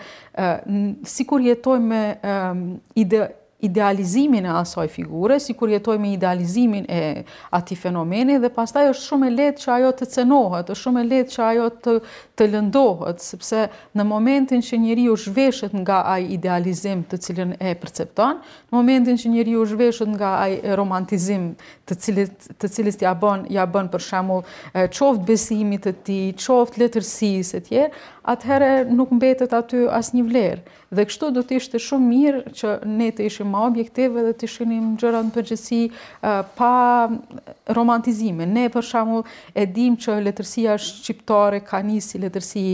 si 1.13 1.25
kur 1.31 1.43
jetojmë 1.47 1.89
me 1.91 2.81
ide, 3.03 3.27
idealizimin 3.63 4.43
e 4.43 4.49
asaj 4.51 4.87
figure, 4.95 5.37
si 5.39 5.53
kur 5.57 5.71
jetojmë 5.71 6.09
idealizimin 6.17 6.85
e 6.91 7.23
ati 7.55 7.75
fenomeni, 7.79 8.35
dhe 8.43 8.49
pastaj 8.51 8.89
është 8.91 9.07
shumë 9.07 9.29
e 9.29 9.33
letë 9.37 9.61
që 9.63 9.69
ajo 9.77 9.91
të 9.99 10.07
cenohet, 10.15 10.71
është 10.73 10.87
shumë 10.87 11.03
e 11.03 11.07
letë 11.13 11.35
që 11.37 11.41
ajo 11.47 11.67
të, 11.85 11.93
të 12.41 12.47
lëndohet, 12.55 13.23
sepse 13.23 13.63
në 13.97 14.05
momentin 14.09 14.63
që 14.67 14.79
njëri 14.85 15.05
u 15.13 15.15
shveshet 15.25 15.75
nga 15.79 16.01
aj 16.15 16.27
idealizim 16.37 17.05
të 17.09 17.19
cilin 17.23 17.53
e 17.59 17.71
percepton, 17.85 18.41
në 18.69 18.73
momentin 18.79 19.21
që 19.21 19.31
njëri 19.37 19.55
u 19.55 19.63
shveshet 19.71 20.11
nga 20.17 20.33
aj 20.43 20.57
romantizim 20.81 21.47
të 21.87 21.97
cilit, 22.03 22.49
të 22.59 22.71
cilis 22.75 22.99
t'ja 22.99 23.15
bën, 23.23 23.47
ja 23.53 23.63
bën 23.67 23.87
për 23.95 24.05
shemull 24.09 24.43
qoft 24.97 25.23
besimit 25.27 25.87
të 25.87 25.95
ti, 26.07 26.19
qoft 26.43 26.81
letërsis 26.83 27.55
e 27.59 27.63
tjerë, 27.69 28.03
atëherë 28.23 28.71
nuk 28.95 29.11
mbetet 29.17 29.51
aty 29.53 29.83
as 29.91 30.13
një 30.15 30.23
vlerë. 30.29 30.61
Dhe 30.93 31.03
kështu 31.09 31.29
do 31.35 31.41
të 31.43 31.57
ishte 31.57 31.79
shumë 31.81 32.07
mirë 32.07 32.41
që 32.55 32.71
ne 32.87 33.07
të 33.17 33.25
ishim 33.27 33.49
ma 33.51 33.63
objektive 33.67 34.23
dhe 34.27 34.33
të 34.37 34.47
ishinim 34.47 34.91
gjëra 35.01 35.23
në 35.25 35.33
përgjësi 35.35 35.79
pa 36.59 36.69
romantizime. 37.75 38.45
Ne 38.47 38.67
për 38.73 38.87
shamu 38.93 39.23
e 39.57 39.65
dim 39.65 39.97
që 39.99 40.17
letërsia 40.29 40.77
shqiptare 40.79 41.59
ka 41.67 41.81
njësi 41.83 42.07
si 42.15 42.23
letërsi 42.23 42.65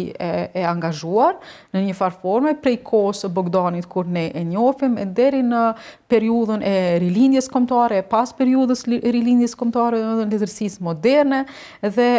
e 0.56 0.66
angazhuar 0.70 1.40
në 1.74 1.84
një 1.88 1.98
farforme, 1.98 2.56
prej 2.64 2.78
kosë 2.90 3.32
Bogdanit 3.40 3.88
kur 3.90 4.06
ne 4.08 4.28
e 4.32 4.46
njofim 4.52 5.00
e 5.02 5.06
deri 5.06 5.42
në 5.48 5.64
periudhën 6.10 6.64
e 6.68 6.74
rilindjes 7.04 7.48
komtare, 7.52 8.04
e 8.04 8.08
pas 8.10 8.34
periudhës 8.38 8.84
rilindjes 8.90 9.56
komtare 9.60 10.04
dhe 10.04 10.16
në 10.26 10.30
letërsis 10.36 10.80
moderne 10.84 11.46
dhe 11.84 12.12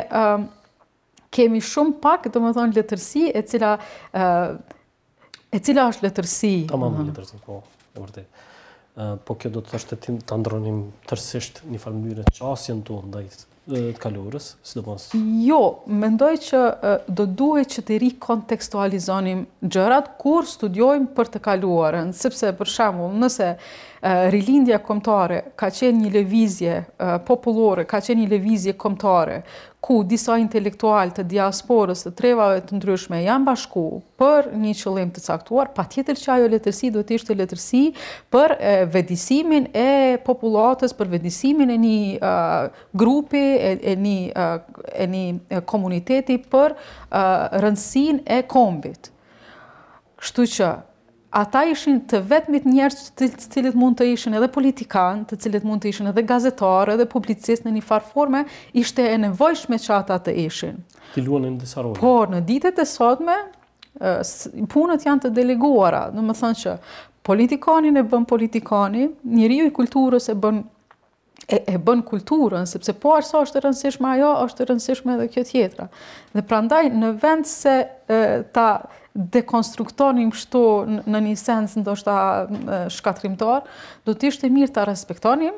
kemi 1.34 1.60
shumë 1.62 1.99
pak, 2.02 2.28
do 2.34 2.42
më 2.42 2.52
thonë, 2.56 2.76
letërsi, 2.80 3.26
e 3.38 3.42
cila, 3.50 3.75
e 5.50 5.62
cila 5.62 5.88
është 5.92 6.08
letërsi. 6.08 6.54
Ta 6.70 6.80
më 6.80 6.88
më 6.96 7.04
letërsi, 7.12 7.40
po, 7.46 7.60
e 7.94 8.00
vërtej. 8.02 8.26
Po, 9.25 9.37
kjo 9.38 9.52
do 9.54 9.62
të 9.64 9.78
është 9.78 9.96
të 10.02 10.16
të 10.28 10.40
ndronim 10.42 10.82
tërsisht 11.08 11.62
një 11.70 11.78
farë 11.80 12.00
mënyre 12.00 12.26
që 12.34 12.50
asë 12.50 12.75
të 12.87 12.96
ndajtë 13.12 13.46
të 13.70 14.00
kalurës, 14.02 14.46
si 14.66 14.80
do 14.80 14.96
Jo, 15.46 15.58
mendoj 15.87 16.32
që 16.49 16.60
do 17.14 17.26
duhe 17.40 17.62
që 17.70 17.84
të 17.87 17.99
rikontekstualizonim 18.02 19.44
gjërat 19.62 20.08
kur 20.18 20.49
studiojmë 20.50 21.12
për 21.14 21.30
të 21.37 21.42
kaluarën, 21.44 22.10
sepse 22.16 22.50
për 22.58 22.72
shamu 22.75 23.06
nëse 23.20 23.52
uh, 23.54 23.68
rilindja 24.02 24.78
komtare 24.83 25.42
ka 25.57 25.69
qenë 25.73 26.07
një 26.07 26.11
levizje 26.14 26.76
populore, 27.28 27.85
ka 27.85 28.00
qenë 28.00 28.23
një 28.25 28.28
levizje 28.30 28.73
komtare, 28.80 29.42
ku 29.85 30.00
disa 30.04 30.37
intelektual 30.40 31.12
të 31.16 31.25
diasporës 31.28 32.04
të 32.07 32.12
trevave 32.19 32.61
të 32.64 32.76
ndryshme 32.78 33.21
janë 33.26 33.45
bashku 33.47 33.83
për 34.21 34.49
një 34.61 34.73
qëllim 34.76 35.12
të 35.16 35.25
caktuar, 35.25 35.71
pa 35.76 35.85
tjetër 35.88 36.19
që 36.21 36.33
ajo 36.35 36.49
letërsi 36.57 36.90
do 36.95 37.04
të 37.04 37.16
ishte 37.19 37.37
letërsi 37.37 37.83
për 38.33 38.57
vedisimin 38.92 39.69
e 39.76 39.88
populatës, 40.25 40.97
për 40.97 41.12
vedisimin 41.19 41.73
e 41.76 41.78
një 41.80 42.35
grupi, 42.97 43.45
e 43.61 43.97
një 44.00 45.61
komuniteti 45.69 46.38
për 46.52 46.76
rëndësin 47.12 48.25
e 48.25 48.42
kombit. 48.49 49.12
Shtu 50.21 50.45
që 50.45 50.75
ata 51.30 51.62
ishin 51.70 52.00
të 52.10 52.20
vetmit 52.26 52.64
njerës 52.66 53.12
të 53.18 53.28
cilit 53.44 53.75
mund 53.78 53.99
të 54.00 54.08
ishin 54.12 54.34
edhe 54.34 54.49
politikan, 54.50 55.22
të 55.30 55.38
cilit 55.44 55.66
mund 55.66 55.84
të 55.84 55.92
ishin 55.92 56.08
edhe 56.10 56.25
gazetar, 56.26 56.90
edhe 56.96 57.06
publicist 57.10 57.66
në 57.66 57.75
një 57.76 57.84
farforme, 57.87 58.44
ishte 58.82 59.04
e 59.12 59.18
nevojshme 59.26 59.78
që 59.78 59.92
ata 60.00 60.18
të 60.26 60.34
ishin. 60.46 60.80
Ti 61.14 61.22
luon 61.25 61.46
e 61.49 61.52
në 61.54 61.60
disarojnë. 61.62 62.00
Por, 62.02 62.34
në 62.34 62.42
ditet 62.49 62.82
e 62.82 62.87
sotme, 62.87 63.37
punët 64.70 65.06
janë 65.06 65.26
të 65.28 65.32
deleguara, 65.38 66.08
në 66.14 66.26
më 66.30 66.38
thënë 66.42 66.60
që 66.64 66.75
politikanin 67.26 68.00
e 68.02 68.06
bën 68.10 68.26
politikani, 68.26 69.06
njëri 69.30 69.62
i 69.68 69.72
kulturës 69.76 70.30
e 70.34 70.38
bën 70.42 70.62
e 71.50 71.78
bën 71.82 72.02
kulturën, 72.06 72.66
sepse 72.68 72.92
po 73.02 73.14
arsa 73.16 73.40
është 73.42 73.62
rëndësishme 73.64 74.06
ajo, 74.12 74.26
është 74.44 74.66
rëndësishme 74.68 75.14
edhe 75.16 75.25
kjo 75.34 75.42
tjetra. 75.49 75.87
Dhe 76.37 76.44
prandaj, 76.46 76.87
në 76.94 77.08
vend 77.22 77.49
se 77.49 77.72
ta 78.54 78.66
dekonstruktonim 79.32 80.32
shto 80.34 80.62
në 80.86 81.20
një 81.28 81.34
sens 81.36 81.76
ndoshta 81.80 82.14
shkatrimtar, 82.96 83.66
do 84.06 84.14
të 84.14 84.30
ishte 84.32 84.50
mirë 84.52 84.74
ta 84.76 84.84
respektonim 84.88 85.56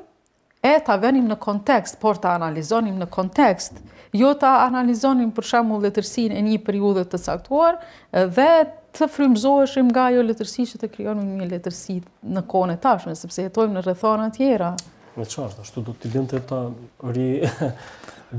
e 0.62 0.75
ta 0.87 0.97
venim 1.02 1.28
në 1.31 1.37
kontekst, 1.42 1.99
por 2.02 2.19
ta 2.23 2.35
analizonim 2.38 2.99
në 3.02 3.09
kontekst, 3.12 3.81
jo 4.14 4.33
ta 4.38 4.59
analizonim 4.66 5.31
për 5.37 5.49
shembull 5.52 5.85
letërsinë 5.87 6.38
e 6.38 6.45
një 6.49 6.61
periudhe 6.66 7.04
të 7.09 7.21
caktuar 7.26 7.78
dhe 8.14 8.49
të 8.92 9.09
frymëzoheshim 9.09 9.88
nga 9.88 10.09
ajo 10.11 10.25
letërsi 10.28 10.66
që 10.73 10.83
të 10.83 10.90
krijonim 10.97 11.37
një 11.38 11.49
letërsi 11.54 11.99
në 12.28 12.42
kohën 12.52 12.75
e 12.75 12.78
tashme, 12.83 13.14
sepse 13.16 13.47
jetojmë 13.49 13.78
në 13.78 13.85
rrethana 13.87 14.26
të 14.31 14.37
tjera. 14.38 14.75
Me 15.16 15.25
çfarë 15.28 15.61
ashtu 15.62 15.83
do 15.87 15.95
të 16.00 16.11
lindte 16.14 16.40
ta 16.49 16.62
ri 17.12 17.26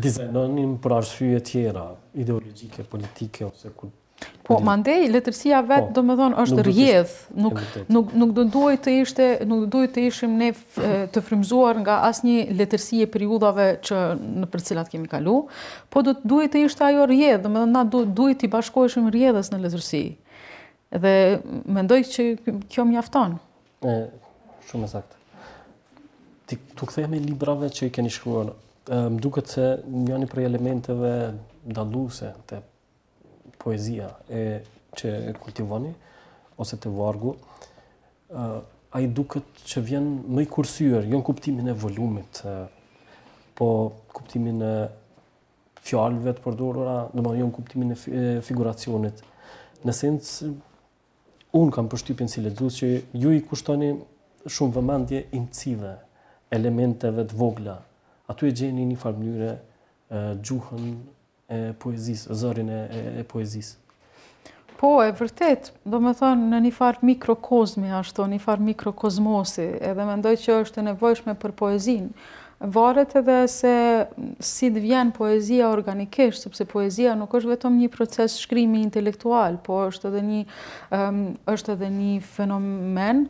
dizajnonim 0.05 0.77
për 0.81 0.95
arsye 0.99 1.41
tjera, 1.45 1.87
ideologjike, 2.21 2.85
politike 2.89 3.45
ose 3.49 3.69
kulturore 3.73 4.01
Po, 4.43 4.57
mandej, 4.59 5.05
letërsia 5.15 5.61
vetë, 5.63 5.89
po, 5.91 5.95
do 5.95 6.01
më 6.03 6.15
thonë, 6.19 6.43
është 6.43 6.63
rjedhë. 6.67 7.85
Nuk 7.89 8.33
duhet 8.51 8.81
të 8.85 8.93
ishte, 9.03 9.27
nuk 9.47 9.65
duhet 9.71 9.93
të 9.95 10.01
ishim 10.09 10.33
ne 10.39 10.49
të 11.13 11.23
frimzuar 11.23 11.79
nga 11.79 12.01
asë 12.09 12.27
një 12.27 12.43
letërsie 12.59 13.07
periudave 13.13 13.69
që 13.87 14.01
në 14.43 14.49
për 14.53 14.65
cilat 14.69 14.91
kemi 14.91 15.07
kalu, 15.11 15.37
po 15.93 16.03
duhet 16.09 16.51
të 16.57 16.65
ishte 16.67 16.83
ajo 16.89 17.07
rjedhë, 17.13 17.39
do 17.45 17.53
më 17.53 17.63
thonë, 17.63 17.75
na 17.77 17.85
dënduaj 17.95 18.35
të 18.41 18.49
i 18.49 18.51
bashkojshim 18.57 19.07
rjedhës 19.15 19.53
në 19.53 19.61
letërsi. 19.63 20.03
Dhe 21.03 21.15
më 21.73 21.85
ndoj 21.87 22.01
që 22.13 22.27
kjo 22.73 22.83
mjafton. 22.89 23.39
Shumë 24.67 24.89
e 24.89 24.91
sakte. 24.91 25.23
Tu 26.77 26.91
me 27.09 27.17
librave 27.23 27.71
që 27.73 27.87
i 27.87 27.93
keni 27.95 28.11
shkruar, 28.13 28.51
më 28.91 29.17
duket 29.23 29.47
të 29.47 29.51
se 29.55 29.73
një 30.19 30.27
prej 30.29 30.43
elementeve 30.51 31.09
daluse 31.63 32.29
të 32.49 32.59
poezia 33.57 34.19
e 34.29 34.61
që 34.93 35.09
e 35.29 35.33
kultivoni 35.39 35.89
ose 36.61 36.77
të 36.77 36.91
vargu 36.93 37.33
a 38.93 39.01
i 39.01 39.07
duket 39.09 39.63
që 39.65 39.81
vjen 39.87 40.07
më 40.35 40.45
i 40.45 40.47
kursyër, 40.49 41.07
jo 41.09 41.17
në 41.19 41.25
kuptimin 41.25 41.69
e 41.69 41.73
volumit 41.85 42.43
po 43.57 43.67
kuptimin 44.13 44.61
e 44.65 44.73
fjallëve 45.83 46.33
të 46.37 46.43
përdurura, 46.45 46.97
në 47.13 47.23
më 47.25 47.33
jo 47.39 47.47
në 47.49 47.55
kuptimin 47.57 47.95
e 47.95 48.25
figuracionit 48.47 49.25
në 49.85 49.97
sens, 50.01 50.35
Un 51.53 51.69
kam 51.69 51.85
përshtypjen 51.85 52.31
si 52.33 52.41
lexues 52.41 52.77
që 52.79 52.87
ju 53.23 53.29
i 53.35 53.41
kushtoni 53.45 53.91
shumë 54.55 54.73
vëmendje 54.75 55.19
imcive, 55.37 55.91
elementeve 56.49 57.27
të 57.29 57.35
vogla. 57.37 57.75
Atu 58.25 58.47
e 58.49 58.55
gjeni 58.57 58.81
në 58.81 58.89
një 58.89 58.97
farë 59.03 59.19
mënyre 59.19 59.51
gjuhën 60.49 60.87
e 61.53 61.73
poezis, 61.77 62.25
zërin 62.29 62.69
e, 62.69 62.87
e, 63.19 63.23
poezis. 63.27 63.75
Po, 64.79 64.89
e 65.05 65.11
vërtet, 65.15 65.69
do 65.87 65.99
me 66.03 66.11
thonë 66.17 66.49
në 66.51 66.59
një 66.65 66.71
farë 66.75 67.05
mikrokozmi 67.07 67.91
ashtu, 67.99 68.25
një 68.33 68.39
farë 68.43 68.65
mikrokozmosi, 68.71 69.67
edhe 69.91 70.07
mendoj 70.09 70.33
që 70.43 70.57
është 70.63 70.81
e 70.81 70.87
nevojshme 70.89 71.37
për 71.43 71.53
poezinë 71.61 72.33
varet 72.65 73.15
edhe 73.19 73.37
se 73.51 73.73
si 74.43 74.69
të 74.71 74.81
vjen 74.83 75.09
poezia 75.15 75.67
organikisht, 75.67 76.45
sepse 76.47 76.65
poezia 76.69 77.11
nuk 77.19 77.33
është 77.35 77.51
vetëm 77.51 77.77
një 77.81 77.89
proces 77.91 78.37
shkrimi 78.39 78.81
intelektual, 78.85 79.57
po 79.65 79.81
është 79.89 80.07
edhe 80.11 80.21
një 80.29 80.41
është 81.53 81.73
edhe 81.75 81.89
një 81.91 82.13
fenomen 82.35 83.25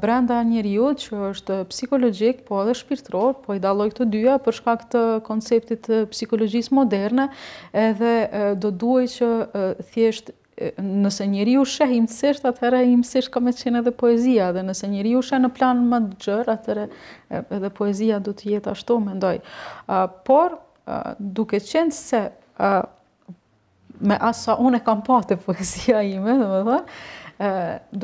brenda 0.00 0.40
një 0.48 0.64
që 1.02 1.20
është 1.30 1.58
psikologjik, 1.68 2.44
po 2.48 2.62
edhe 2.62 2.74
shpirtror, 2.78 3.36
po 3.44 3.56
i 3.56 3.60
daloj 3.60 3.90
këtë 3.92 4.08
dyja 4.14 4.38
përshka 4.46 4.76
këtë 4.84 5.02
konceptit 5.28 5.90
psikologjis 6.14 6.70
moderne, 6.72 7.28
edhe 7.74 8.54
do 8.56 8.70
duaj 8.72 9.04
që 9.18 9.30
thjesht 9.92 10.32
nëse 10.82 11.24
njëri 11.32 11.54
u 11.56 11.62
shë 11.66 11.86
himësisht, 11.92 12.44
atëherë 12.46 12.80
himësisht 12.88 13.30
ka 13.32 13.40
me 13.40 13.54
qenë 13.56 13.80
edhe 13.80 13.92
poezia, 13.96 14.50
dhe 14.52 14.62
nëse 14.66 14.88
njëri 14.92 15.14
u 15.16 15.22
shë 15.24 15.38
në 15.46 15.50
plan 15.56 15.80
më 15.88 16.00
të 16.10 16.20
gjërë, 16.26 16.52
atëherë 16.52 16.84
edhe 17.56 17.70
poezia 17.78 18.18
du 18.22 18.34
të 18.36 18.50
jetë 18.56 18.72
ashtu, 18.74 18.98
me 19.06 19.14
ndoj. 19.16 19.38
Por, 20.28 20.58
duke 21.18 21.60
qenë 21.64 21.94
se 21.96 22.22
me 24.06 24.18
asa 24.28 24.58
unë 24.60 24.80
e 24.80 24.84
kam 24.86 25.00
pate 25.06 25.38
poezia 25.40 26.02
ime, 26.04 26.36
dhe 26.42 26.60
dhe, 26.68 26.80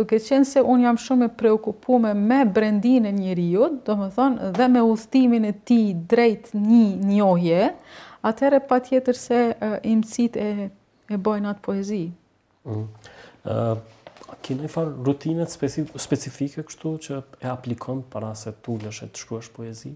duke 0.01 0.19
qenë 0.25 0.49
se 0.49 0.63
unë 0.65 0.89
jam 0.89 0.97
shumë 1.05 1.29
e 1.29 1.33
preokupume 1.43 2.15
me 2.17 2.41
brendin 2.49 3.07
e 3.11 3.13
njëriut, 3.15 3.83
do 3.87 3.99
më 4.01 4.09
thonë, 4.17 4.53
dhe 4.57 4.71
me 4.73 4.87
uthtimin 4.95 5.45
e 5.51 5.53
ti 5.69 5.83
drejt 6.11 6.55
një 6.55 6.87
njohje, 7.13 7.69
atëherë 8.33 8.63
pa 8.71 8.81
tjetër 8.83 9.21
se 9.27 9.43
imësit 9.93 10.41
e 10.41 10.49
bojnë 11.13 11.53
atë 11.53 11.63
poezi. 11.69 12.03
Mm. 12.69 12.89
Uh, 13.45 13.79
i 14.49 14.69
farë 14.71 14.95
rutinet 15.05 15.53
specifike 16.01 16.63
kështu 16.69 16.91
që 17.07 17.17
e 17.45 17.51
aplikon 17.53 18.01
para 18.13 18.31
se 18.39 18.53
të 18.55 18.73
ullësht 18.75 19.05
e 19.05 19.09
të 19.13 19.23
shkruesh 19.25 19.51
poezi? 19.57 19.93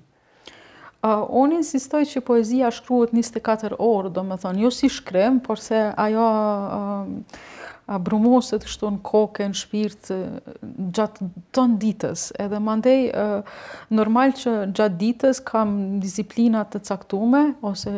Uh, 1.03 1.25
Oni 1.43 1.59
insistoj 1.61 2.03
që 2.09 2.23
poezia 2.29 2.71
shkruhet 2.73 3.15
24 3.17 3.79
orë, 3.83 4.13
do 4.17 4.25
më 4.29 4.39
thonë, 4.45 4.63
jo 4.65 4.71
si 4.77 4.91
shkrem, 4.93 5.41
por 5.47 5.61
se 5.63 5.85
ajo... 6.07 6.27
Uh, 6.29 7.62
abrumoset 7.95 8.65
kështu 8.67 8.89
në 8.97 9.01
kokë, 9.07 9.47
në 9.53 9.59
shpirt, 9.61 10.11
gjatë 10.95 11.29
të 11.57 11.65
në 11.73 11.79
ditës. 11.83 12.27
Edhe 12.43 12.61
mandej, 12.65 12.97
normal 13.95 14.35
që 14.39 14.55
gjatë 14.79 14.99
ditës 15.03 15.43
kam 15.49 15.77
disiplinat 16.03 16.73
të 16.75 16.83
caktume, 16.89 17.45
ose 17.69 17.95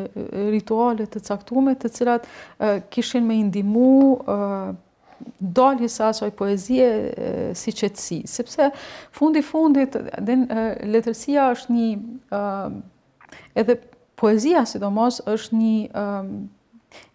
ritualet 0.52 1.12
të 1.14 1.22
caktume, 1.28 1.76
të 1.78 1.92
cilat 1.96 2.26
kishin 2.94 3.26
me 3.28 3.38
indimu 3.42 3.92
dalje 5.40 5.88
sa 5.92 6.11
asoj 6.12 6.33
poezie 6.37 6.88
si 7.57 7.72
qëtësi. 7.72 8.22
Sepse 8.28 8.70
fundi 9.16 9.44
fundit, 9.46 9.96
letërsia 10.90 11.48
është 11.54 11.78
një, 11.78 13.62
edhe 13.62 13.78
poezia 14.20 14.66
sidomos 14.68 15.22
është 15.30 15.62
një 15.62 16.07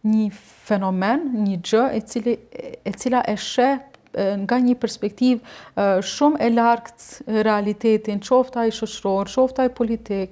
një 0.08 0.30
fenomen, 0.70 1.28
një 1.46 1.60
gjë 1.66 1.84
e, 1.96 2.02
cili, 2.10 2.36
e 2.56 2.94
cila 2.98 3.24
e 3.28 3.38
shep 3.40 3.86
nga 4.10 4.58
një 4.58 4.74
perspektiv 4.82 5.38
shumë 5.78 6.40
e 6.42 6.48
larkët 6.50 7.02
realitetin, 7.46 8.18
qoft 8.26 8.56
ai 8.58 8.72
shoqëror, 8.74 9.62
politik, 9.78 10.32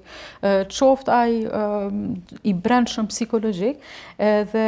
qoft 0.73 1.11
i 1.13 1.43
i 2.49 2.55
brendshëm 2.57 3.05
psikologjik, 3.11 3.77
edhe 4.17 4.63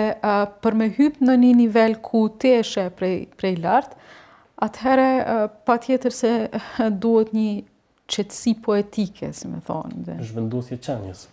për 0.62 0.78
me 0.84 0.92
hypë 0.94 1.26
në 1.26 1.36
një 1.42 1.52
nivel 1.64 1.98
ku 2.06 2.22
ti 2.38 2.54
e 2.60 2.62
shë 2.62 2.86
prej, 3.02 3.16
prej 3.42 3.56
lartë, 3.66 3.98
atëherë 4.62 5.10
pa 5.66 5.80
tjetër 5.84 6.14
se 6.20 6.34
duhet 7.08 7.34
një 7.34 7.50
qëtësi 8.14 8.54
poetike, 8.70 9.34
si 9.34 9.48
me 9.50 9.58
thonë. 9.66 10.04
Dhe. 10.06 10.20
Zhvendusje 10.32 10.78
qenjës. 10.86 11.26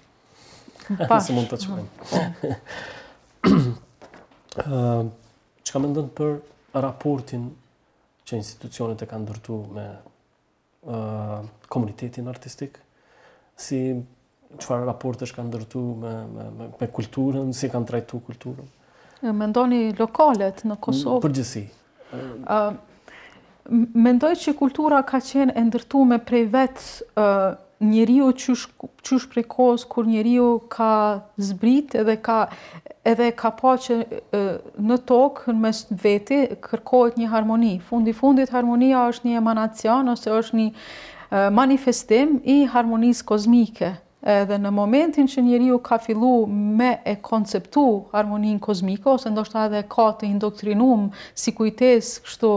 Pa. 1.08 1.18
Se 1.24 1.34
mund 1.36 1.48
të 1.52 1.58
qëmë. 1.60 2.52
që 5.62 5.62
ka 5.72 5.78
mendon 5.82 6.08
për 6.16 6.30
raportin 6.84 7.44
që 8.26 8.32
institucionet 8.40 8.98
e 9.02 9.04
kanë 9.08 9.24
ndërtu 9.28 9.56
me 9.76 9.84
uh, 10.90 11.38
komunitetin 11.72 12.26
artistik, 12.32 12.72
si 13.56 13.78
qëfar 14.56 14.78
raport 14.88 15.18
është 15.26 15.36
kanë 15.38 15.48
ndërtu 15.52 15.82
me, 16.02 16.12
me, 16.30 16.44
me, 16.58 16.64
me 16.80 16.86
kulturën, 16.98 17.46
si 17.56 17.64
kanë 17.72 17.86
trajtu 17.92 18.16
kulturën. 18.30 18.66
Mendoni 19.36 19.92
lokalet 19.98 20.58
në 20.68 20.74
Kosovë? 20.84 21.22
Për 21.24 21.32
Uh, 22.06 22.70
mendoj 23.98 24.28
që 24.38 24.50
kultura 24.56 25.00
ka 25.08 25.18
qenë 25.20 25.52
e 25.58 25.60
ndërtu 25.66 26.04
me 26.06 26.18
prej 26.22 26.44
vetë 26.52 26.84
Njeriu 27.80 28.28
o 28.30 28.32
qush 29.12 29.24
prej 29.28 29.42
kohës, 29.52 29.82
kur 29.84 30.06
njeriu 30.08 30.44
o 30.44 30.58
ka 30.74 31.20
zbrit 31.36 31.92
edhe 31.94 32.14
ka 32.16 32.36
edhe 33.04 33.28
ka 33.36 33.50
po 33.58 33.74
që 33.76 33.98
në 34.88 34.98
tokë, 35.10 35.52
në 35.52 35.60
mes 35.66 35.82
veti, 36.04 36.38
kërkojt 36.64 37.20
një 37.20 37.28
harmoni. 37.34 37.74
Fundi-fundit 37.90 38.54
harmonia 38.56 39.04
është 39.12 39.28
një 39.28 39.36
emanacion, 39.42 40.08
ose 40.14 40.32
është 40.38 40.60
një 40.62 40.70
manifestim 41.60 42.38
i 42.44 42.62
harmonisë 42.72 43.28
kozmike 43.28 43.92
edhe 44.24 44.56
në 44.58 44.70
momentin 44.74 45.28
që 45.28 45.42
njeri 45.44 45.66
ju 45.68 45.76
ka 45.84 45.98
fillu 46.02 46.46
me 46.48 46.96
e 47.04 47.14
konceptu 47.22 48.04
harmonin 48.12 48.58
kozmiko, 48.58 49.12
ose 49.18 49.30
ndoshta 49.30 49.66
edhe 49.68 49.82
ka 49.92 50.08
të 50.18 50.30
indoktrinum 50.30 51.10
si 51.34 51.52
kujtes 51.54 52.16
kështu 52.24 52.50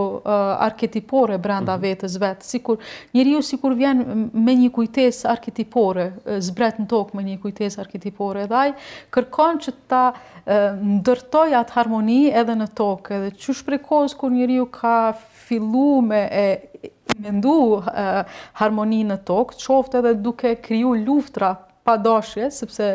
arketipore 0.65 1.37
brenda 1.37 1.75
mhm. 1.75 1.83
vetës 1.85 2.15
vetë, 2.21 2.47
si 2.47 2.59
kur 2.65 2.79
njeri 3.15 3.35
ju 3.35 3.41
si 3.45 3.59
kur 3.61 3.75
vjen 3.79 4.29
me 4.33 4.55
një 4.63 4.71
kujtes 4.75 5.21
arketipore, 5.29 6.07
zbret 6.39 6.79
në 6.83 6.87
tokë 6.91 7.19
me 7.19 7.27
një 7.27 7.39
kujtes 7.43 7.77
arketipore 7.83 8.47
edhe 8.47 8.59
aj, 8.69 8.73
kërkon 9.13 9.61
që 9.65 9.75
ta 9.91 10.03
ndërtoj 10.79 11.53
atë 11.59 11.75
harmoni 11.75 12.21
edhe 12.31 12.55
në 12.57 12.69
tokë, 12.79 13.19
edhe 13.19 13.35
që 13.39 13.57
shprekoz 13.61 14.15
kur 14.17 14.31
njeri 14.33 14.57
ju 14.61 14.69
ka 14.73 14.97
fillu 15.49 15.99
me 16.07 16.25
e 16.31 16.47
i 16.83 17.19
mendu 17.21 17.53
harmoni 18.59 19.03
në 19.07 19.19
tokë, 19.27 19.57
qoftë 19.63 20.01
edhe 20.03 20.13
duke 20.23 20.53
kriju 20.63 20.93
luftra 21.03 21.53
pa 21.87 21.95
dashje, 21.99 22.49
sëpse 22.53 22.89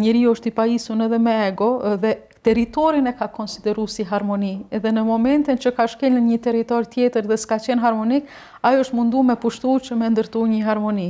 njëri 0.00 0.26
është 0.32 0.50
i 0.50 0.54
pajisun 0.56 1.06
edhe 1.08 1.18
me 1.20 1.34
ego, 1.48 1.70
dhe 2.00 2.14
teritorin 2.44 3.06
e 3.08 3.12
ka 3.16 3.26
konsideru 3.32 3.86
si 3.88 4.04
harmoni, 4.04 4.54
edhe 4.76 4.90
në 4.92 5.04
momentin 5.08 5.56
që 5.60 5.72
ka 5.78 5.86
shkel 5.90 6.16
në 6.18 6.22
një 6.30 6.38
teritor 6.44 6.88
tjetër 6.92 7.28
dhe 7.30 7.38
s'ka 7.40 7.58
qenë 7.68 7.84
harmonik, 7.86 8.28
ajo 8.64 8.80
është 8.84 8.96
mundu 8.96 9.22
me 9.28 9.34
pushtu 9.40 9.74
që 9.88 9.96
me 10.00 10.08
ndërtu 10.14 10.44
një 10.48 10.62
harmoni. 10.64 11.08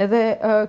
Edhe 0.00 0.20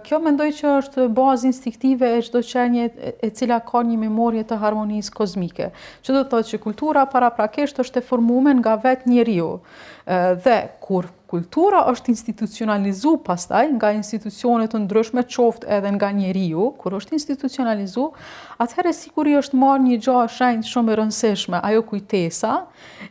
kjo 0.06 0.20
mendoj 0.24 0.50
që 0.60 0.74
është 0.80 1.06
bazë 1.16 1.50
instiktive 1.52 2.10
e 2.18 2.22
qdo 2.26 2.42
qenje 2.50 2.88
e 3.14 3.30
cila 3.38 3.60
ka 3.68 3.84
një 3.86 4.00
memorje 4.08 4.44
të 4.50 4.58
harmonisë 4.64 5.14
kozmike. 5.18 5.70
Që 6.04 6.16
do 6.18 6.24
të 6.26 6.32
thotë 6.34 6.54
që 6.54 6.62
kultura 6.66 7.06
para 7.14 7.30
prakesht 7.38 7.84
është 7.86 8.02
e 8.02 8.08
formume 8.10 8.54
nga 8.62 8.76
vet 8.84 9.06
njeriu. 9.10 9.60
Dhe 10.44 10.58
kur 10.84 11.06
kultura 11.34 11.80
është 11.90 12.12
institucionalizu 12.12 13.14
pastaj 13.26 13.64
nga 13.78 13.94
institucionet 13.96 14.74
të 14.74 14.82
ndryshme 14.84 15.24
qoft 15.32 15.64
edhe 15.78 15.90
nga 15.96 16.10
njeriu, 16.14 16.68
kur 16.78 16.94
është 17.00 17.16
institucionalizu, 17.18 18.10
atëherë 18.62 18.92
sikur 18.94 19.30
i 19.32 19.38
është 19.40 19.58
marrë 19.58 19.88
një 19.88 19.98
gjahë 20.06 20.34
shenjë 20.36 20.70
shumë 20.70 20.94
e 20.94 20.98
rënseshme, 21.00 21.58
ajo 21.66 21.82
kujtesa, 21.90 22.52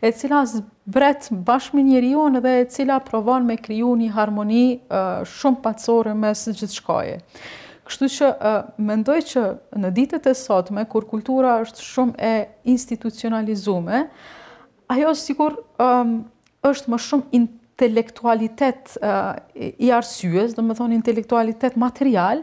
e 0.05 0.13
cila 0.21 0.45
vret 0.91 1.29
bashkë 1.47 1.77
me 1.79 1.83
njeri 1.87 2.13
dhe 2.43 2.53
e 2.61 2.65
cila 2.67 2.99
provon 3.01 3.47
me 3.47 3.57
kriju 3.57 3.93
një 3.97 4.11
harmoni 4.13 4.63
shumë 5.31 5.63
patsore 5.63 6.15
me 6.15 6.33
së 6.35 6.55
gjithë 6.59 6.77
shkoje. 6.81 7.19
Kështu 7.87 8.09
që 8.15 8.31
mendoj 8.79 9.21
që 9.27 9.43
në 9.83 9.91
ditët 9.97 10.27
e 10.31 10.35
sotme, 10.39 10.85
kur 10.87 11.05
kultura 11.11 11.61
është 11.63 11.81
shumë 11.81 12.15
e 12.19 12.35
institucionalizume, 12.71 14.05
ajo 14.91 15.15
sikur 15.19 15.57
është 16.71 16.91
më 16.93 17.01
shumë 17.03 17.31
intelektualitet 17.41 18.97
i 19.55 19.91
arsyes, 19.95 20.55
dhe 20.55 20.63
më 20.63 20.77
thonë 20.79 20.95
intelektualitet 20.99 21.77
material, 21.77 22.43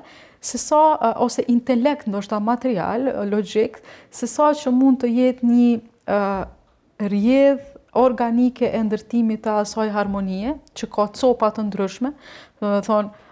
ose 1.20 1.44
intelekt 1.52 2.08
në 2.08 2.22
është 2.24 2.40
material, 2.44 3.10
logik, 3.32 3.82
se 4.12 4.28
sa 4.28 4.54
që 4.56 4.72
mund 4.72 5.02
të 5.04 5.12
jetë 5.12 5.52
një 5.52 7.04
rjedhë 7.12 7.76
organike 7.96 8.70
e 8.74 8.82
ndërtimi 8.86 9.38
të 9.42 9.54
asaj 9.64 9.90
harmonie, 9.94 10.56
që 10.78 10.90
ka 10.94 11.08
copa 11.18 11.50
të 11.56 11.68
ndryshme, 11.70 12.12
të 12.60 12.68
më 12.70 12.82
thonë, 12.88 13.28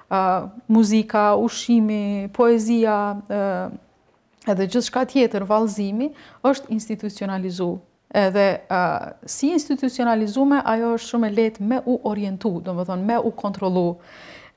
muzika, 0.74 1.28
ushimi, 1.41 2.30
poezia, 2.36 2.96
edhe 4.50 4.67
gjithë 4.72 4.88
shka 4.88 5.04
tjetër, 5.12 5.46
valzimi, 5.50 6.10
është 6.48 6.72
institucionalizu. 6.78 7.72
Edhe 8.15 8.48
si 9.30 9.50
institucionalizume, 9.54 10.62
ajo 10.72 10.93
është 10.98 11.12
shumë 11.12 11.28
e 11.28 11.36
letë 11.41 11.67
me 11.72 11.82
u 11.91 11.98
orientu, 12.08 12.54
do 12.63 12.78
më 12.78 12.86
thonë, 12.88 13.08
me 13.10 13.17
u 13.20 13.34
kontrolu. 13.36 13.88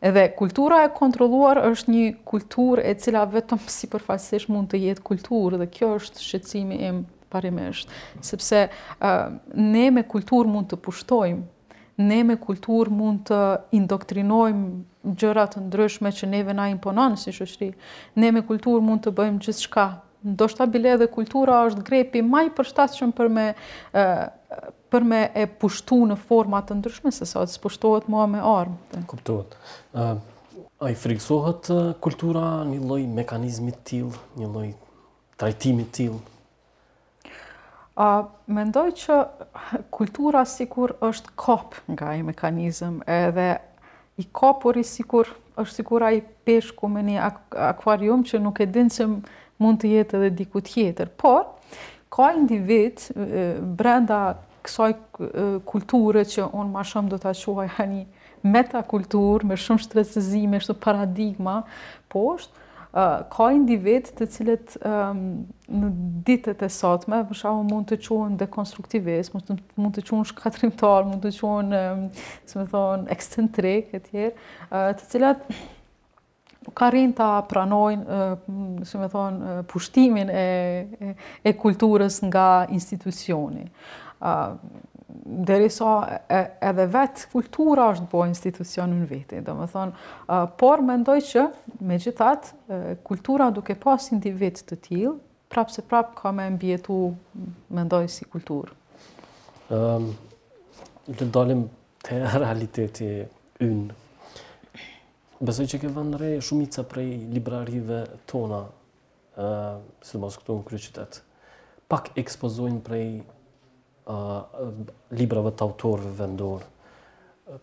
Edhe 0.01 0.29
kultura 0.33 0.85
e 0.87 0.93
kontroluar 0.97 1.59
është 1.75 1.93
një 1.93 2.05
kultur 2.25 2.81
e 2.81 2.95
cila 2.97 3.27
vetëm 3.35 3.59
si 3.69 3.91
përfasish 3.93 4.47
mund 4.49 4.71
të 4.73 4.81
jetë 4.87 5.03
kultur, 5.05 5.59
dhe 5.61 5.67
kjo 5.75 5.91
është 5.99 6.25
shqecimi 6.29 6.79
im 6.89 7.03
parimisht. 7.31 7.89
Sepse 8.21 8.69
ne 9.55 9.91
me 9.95 10.03
kultur 10.09 10.47
mund 10.51 10.71
të 10.73 10.79
pushtojmë, 10.85 11.43
ne 12.01 12.21
me 12.27 12.37
kultur 12.41 12.91
mund 12.91 13.25
të 13.31 13.41
indoktrinojmë 13.79 15.15
gjërat 15.21 15.55
të 15.57 15.65
ndryshme 15.69 16.13
që 16.19 16.29
neve 16.35 16.55
na 16.57 16.67
imponanë 16.75 17.21
si 17.23 17.33
shushri, 17.37 17.71
ne 18.21 18.33
me 18.37 18.43
kultur 18.47 18.81
mund 18.85 19.07
të 19.07 19.15
bëjmë 19.21 19.45
gjithë 19.47 19.67
shka. 19.69 19.89
Ndo 20.35 20.51
bile 20.69 20.99
dhe 21.01 21.07
kultura 21.09 21.63
është 21.69 21.83
grepi 21.87 22.21
maj 22.23 22.51
përshtashëm 22.59 23.13
për 23.17 23.29
me 23.33 23.47
për 24.93 25.07
me 25.09 25.21
e 25.35 25.47
pushtu 25.47 26.01
në 26.11 26.17
format 26.27 26.67
të 26.69 26.77
ndryshme, 26.77 27.13
se 27.15 27.25
sa 27.25 27.45
të 27.47 27.55
spushtohet 27.57 28.09
mua 28.13 28.27
me 28.29 28.41
armë. 28.43 29.05
Kuptohet. 29.09 29.55
A 30.81 30.91
i 30.93 30.97
friksohet 30.99 31.69
kultura 32.05 32.43
një 32.69 32.81
loj 32.89 33.05
mekanizmi 33.17 33.73
t'il, 33.87 34.11
një 34.41 34.49
loj 34.53 34.69
trajtimi 35.41 35.87
t'il, 35.95 36.19
A, 38.01 38.33
mendoj 38.49 38.95
që 38.97 39.17
kultura 39.93 40.41
sikur 40.49 40.95
është 41.05 41.35
kop 41.37 41.75
nga 41.93 42.15
i 42.17 42.23
mekanizm 42.25 43.03
edhe 43.05 43.49
i 44.17 44.25
kopur 44.25 44.79
i 44.81 44.85
sikur 44.89 45.29
është 45.61 45.75
sikur 45.83 46.05
ai 46.09 46.23
peshku 46.49 46.89
me 46.89 47.03
një 47.05 47.27
akvarium 47.67 48.23
që 48.25 48.41
nuk 48.41 48.63
e 48.65 48.69
din 48.73 48.89
se 48.95 49.05
mund 49.61 49.83
të 49.83 49.91
jetë 49.93 50.17
edhe 50.17 50.31
diku 50.39 50.63
tjetër. 50.65 51.13
Por, 51.21 51.43
ka 52.17 52.31
individ 52.39 53.05
e, 53.13 53.45
brenda 53.81 54.23
kësaj 54.65 54.97
kulture 55.69 56.25
që 56.31 56.47
unë 56.57 56.73
ma 56.73 56.85
shumë 56.87 57.13
do 57.15 57.21
të 57.21 57.35
quaj 57.53 57.69
ha 57.77 57.85
një 57.93 58.01
metakultur, 58.57 59.45
me 59.45 59.61
shumë 59.61 59.85
shtresëzime, 59.85 60.63
shumë 60.65 60.81
paradigma, 60.89 61.59
po 62.13 62.25
është 62.35 62.69
ka 63.31 63.51
individ 63.55 64.09
të 64.19 64.27
cilët 64.35 64.73
në 64.83 65.91
ditët 66.27 66.65
e 66.67 66.69
sotme, 66.75 67.21
për 67.29 67.39
shumë 67.43 67.69
mund 67.71 67.91
të 67.93 67.99
quen 68.03 68.39
dhe 68.39 68.49
mund 68.51 69.45
të, 69.47 69.57
mund 69.79 69.95
të 70.01 70.05
quen 70.09 70.25
shkatrimtar, 70.27 71.07
mund 71.07 71.23
të 71.23 71.31
quen, 71.39 71.71
um, 71.71 72.07
se 72.47 72.59
me 72.59 72.67
thonë, 72.73 73.07
ekscentrik, 73.15 73.93
e 73.95 74.03
tjerë, 74.09 74.35
të 74.99 75.07
cilët 75.13 75.47
ka 76.77 76.91
rinë 76.93 77.15
të 77.19 77.31
pranojnë, 77.51 78.03
uh, 78.03 78.85
se 78.87 78.99
me 79.01 79.09
thonë, 79.15 79.61
pushtimin 79.71 80.35
e, 80.35 80.49
e, 81.45 81.55
kulturës 81.59 82.21
nga 82.27 82.49
institucioni 82.75 83.69
deri 85.25 85.69
sa 85.71 86.17
edhe 86.61 86.85
vetë 86.93 87.27
kultura 87.33 87.89
është 87.95 88.09
po 88.13 88.25
institucion 88.29 88.93
në 89.03 89.09
vete, 89.11 89.41
do 89.45 89.55
më 89.59 89.67
thonë, 89.75 90.11
por 90.61 90.83
mendoj 90.87 91.19
që, 91.31 91.47
me 91.87 91.99
gjithat, 92.01 92.53
kultura 93.07 93.51
duke 93.55 93.77
pas 93.83 94.11
individ 94.15 94.61
të 94.69 94.79
tilë, 94.89 95.15
prapë 95.51 95.75
se 95.79 95.85
prapë 95.91 96.17
ka 96.21 96.33
me 96.37 96.47
mbjetu, 96.55 96.99
mendoj, 97.75 98.05
si 98.13 98.27
kulturë. 98.31 98.77
Um, 99.71 100.11
ehm, 100.11 100.13
dhe 101.19 101.31
dalim 101.37 101.65
të 102.07 102.21
realiteti 102.43 103.11
ynë. 103.65 103.97
Besoj 105.41 105.67
që 105.73 105.79
ke 105.83 105.91
vëndre 105.95 106.35
shumica 106.45 106.83
prej 106.85 107.17
librarive 107.33 108.05
tona, 108.31 108.67
si 110.05 110.11
të 110.13 110.21
mos 110.21 110.35
këtu 110.37 110.59
në 110.59 110.65
kryqytet, 110.69 111.21
pak 111.89 112.11
ekspozojnë 112.21 112.83
prej 112.85 113.05
librave 115.17 115.53
të 115.59 115.67
autorëve 115.67 116.13
vendorë, 116.23 116.67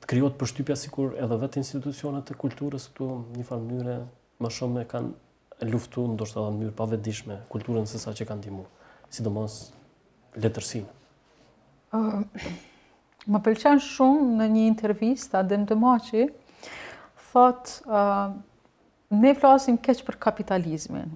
të 0.03 0.09
kryot 0.11 0.35
përshtypja 0.39 0.75
si 0.77 0.91
kur 0.91 1.13
edhe 1.17 1.37
vetë 1.39 1.61
institucionet 1.61 2.31
e 2.33 2.37
kulturës 2.39 2.89
këtu 2.91 3.07
një 3.37 3.45
farë 3.47 3.65
mënyre 3.67 3.95
më 4.43 4.51
shumë 4.57 4.75
me 4.79 4.83
kanë 4.93 5.69
luftu 5.71 6.03
ndoshtë 6.13 6.41
edhe 6.43 6.55
mënyrë 6.57 6.75
pavedishme 6.81 7.39
kulturën 7.51 7.87
se 7.87 8.13
që 8.19 8.27
kanë 8.31 8.45
dimu, 8.47 8.65
sidomos 9.09 9.59
letërsinë. 10.43 10.87
më 13.31 13.39
pëlqen 13.43 13.79
shumë 13.83 14.35
në 14.39 14.47
një 14.55 14.65
intervjist, 14.71 15.33
Adem 15.35 15.65
Dëmaci, 15.67 16.27
thotë, 17.31 18.03
ne 19.23 19.33
flasim 19.35 19.77
keq 19.79 20.03
për 20.07 20.15
kapitalizmin, 20.19 21.11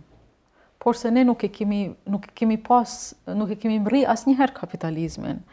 por 0.84 0.96
se 0.98 1.12
ne 1.14 1.22
nuk 1.26 1.44
e 1.46 1.50
kemi 1.54 1.92
nuk 2.10 2.24
e 2.26 2.32
kemi 2.40 2.56
pas 2.58 2.92
nuk 3.38 3.52
e 3.54 3.58
kemi 3.62 3.78
mbrrë 3.84 4.02
asnjëherë 4.10 4.56
kapitalizmin. 4.58 5.44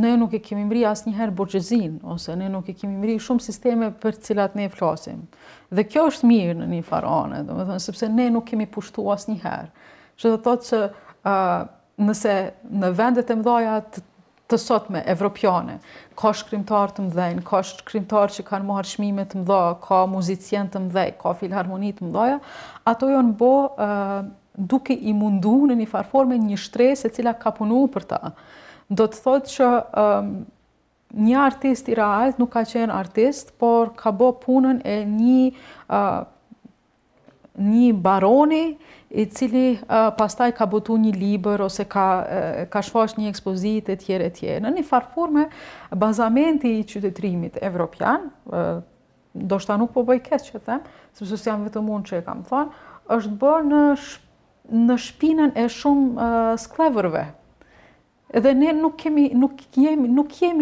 Ne 0.00 0.12
nuk 0.16 0.32
e 0.32 0.38
kemi 0.40 0.64
mbrrë 0.64 0.86
asnjëherë 0.88 1.34
burgjezin 1.36 1.98
ose 2.14 2.32
ne 2.40 2.48
nuk 2.48 2.70
e 2.72 2.74
kemi 2.80 2.96
mbrrë 2.96 3.18
shumë 3.26 3.44
sisteme 3.44 3.90
për 4.04 4.16
të 4.16 4.28
cilat 4.30 4.56
ne 4.56 4.70
flasim. 4.72 5.26
Dhe 5.74 5.84
kjo 5.84 6.06
është 6.14 6.30
mirë 6.30 6.56
në 6.62 6.70
një 6.72 6.86
farë 6.88 7.12
anë, 7.18 7.42
domethënë 7.50 7.84
sepse 7.84 8.08
ne 8.14 8.28
nuk 8.38 8.48
kemi 8.54 8.68
pushtuar 8.72 9.18
asnjëherë. 9.20 9.68
Që 10.16 10.30
do 10.32 10.40
të 10.40 10.46
thotë 10.48 10.68
se 10.72 10.80
uh, 10.86 11.58
nëse 12.00 12.38
në 12.80 12.92
vendet 12.96 13.36
e 13.36 13.38
mëdha 13.42 13.76
të 13.92 14.06
të 14.50 14.58
sotme 14.58 14.98
evropiane 15.06 15.76
ka 16.18 16.32
shkrimtar 16.34 16.90
të 16.96 17.04
mëdhen, 17.04 17.36
ka 17.46 17.60
shkrimtar 17.62 18.32
që 18.34 18.42
kanë 18.48 18.66
marrë 18.66 18.88
çmime 18.96 19.22
të 19.30 19.38
mëdha, 19.44 19.58
ka 19.84 20.00
muzicien 20.10 20.66
të 20.72 20.80
mëdhej, 20.88 21.12
ka 21.20 21.36
filharmonit 21.38 22.00
të 22.00 22.08
mëdha, 22.08 22.40
ato 22.90 23.12
janë 23.12 23.36
bo 23.38 23.52
duke 24.68 24.94
i 24.94 25.12
mundu 25.16 25.54
në 25.70 25.76
një 25.80 25.88
farforme 25.90 26.36
një 26.38 26.58
shtresë 26.60 27.08
e 27.08 27.14
cila 27.16 27.32
ka 27.40 27.52
punu 27.56 27.84
për 27.94 28.06
ta. 28.14 28.20
Do 28.90 29.06
të 29.08 29.22
thotë 29.24 29.54
që 29.54 29.70
um, 30.02 30.34
një 31.26 31.38
artist 31.42 31.88
i 31.90 31.96
realit 31.98 32.38
nuk 32.38 32.52
ka 32.56 32.64
qenë 32.68 32.94
artist, 32.96 33.54
por 33.60 33.94
ka 33.98 34.12
bo 34.12 34.32
punën 34.42 34.80
e 34.86 34.98
një, 35.06 35.38
uh, 35.88 36.20
një 37.64 37.88
baroni 38.02 38.64
i 39.18 39.24
cili 39.32 39.72
uh, 39.78 40.10
pastaj 40.18 40.52
ka 40.58 40.68
botu 40.70 40.94
një 41.02 41.14
liber 41.18 41.62
ose 41.64 41.86
ka, 41.90 42.06
uh, 42.20 42.60
ka 42.70 42.82
shfash 42.82 43.16
një 43.18 43.30
ekspozit 43.32 43.88
e 43.94 43.98
tjere 43.98 44.28
e 44.30 44.34
tjere. 44.36 44.64
Në 44.66 44.74
një 44.78 44.86
farforme, 44.86 45.48
bazamenti 45.98 46.76
i 46.78 46.86
qytetrimit 46.86 47.56
evropian, 47.66 48.28
uh, 48.52 48.78
do 49.32 49.60
shta 49.62 49.76
nuk 49.78 49.92
po 49.94 50.02
bëj 50.02 50.18
kështë 50.26 50.48
që 50.58 50.58
sepse 50.58 50.76
sëpësës 51.18 51.44
jam 51.46 51.60
vetëm 51.62 51.90
unë 51.94 52.08
që 52.10 52.18
e 52.18 52.22
kam 52.26 52.40
thonë, 52.48 52.88
është 53.14 53.36
bërë 53.38 53.66
në 53.72 53.84
shpërë, 53.98 54.26
në 54.72 54.96
shpinën 55.02 55.52
e 55.58 55.64
shumë 55.70 56.30
sklevërve. 56.62 57.24
Dhe 58.42 58.52
ne 58.54 58.70
nuk 58.78 58.96
kemi 59.00 59.30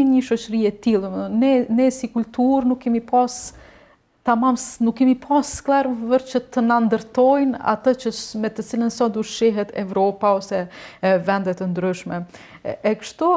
një 0.05 0.23
shoqëri 0.29 0.63
e 0.71 0.75
tilë, 0.85 1.29
ne 1.37 1.89
si 1.93 2.09
kulturë 2.13 2.71
nuk 2.71 2.81
kemi 2.87 3.03
pas 3.05 3.39
ta 4.29 4.35
mamës 4.37 4.81
nuk 4.85 4.97
kemi 4.99 5.15
pas 5.21 5.47
sklerë 5.59 6.21
që 6.31 6.41
të 6.55 6.63
nëndërtojnë 6.65 7.61
atë 7.73 7.95
që 8.05 8.13
me 8.41 8.51
të 8.53 8.65
cilën 8.71 8.93
sot 8.93 9.17
u 9.21 9.25
shihet 9.25 9.73
Evropa 9.81 10.33
ose 10.41 10.63
vendet 11.25 11.61
të 11.61 11.69
ndryshme. 11.71 12.23
E 12.69 12.93
kështu, 13.01 13.29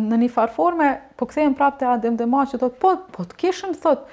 në 0.00 0.18
një 0.24 0.30
farforme, 0.32 0.88
po 1.16 1.28
këthejmë 1.30 1.56
prapë 1.56 1.78
të 1.80 1.88
adem 1.92 2.18
dhe 2.20 2.26
ma 2.28 2.46
që 2.48 2.60
po, 2.80 2.94
po 3.12 3.24
të 3.30 3.36
kishëm, 3.40 3.76
thot, 3.84 4.08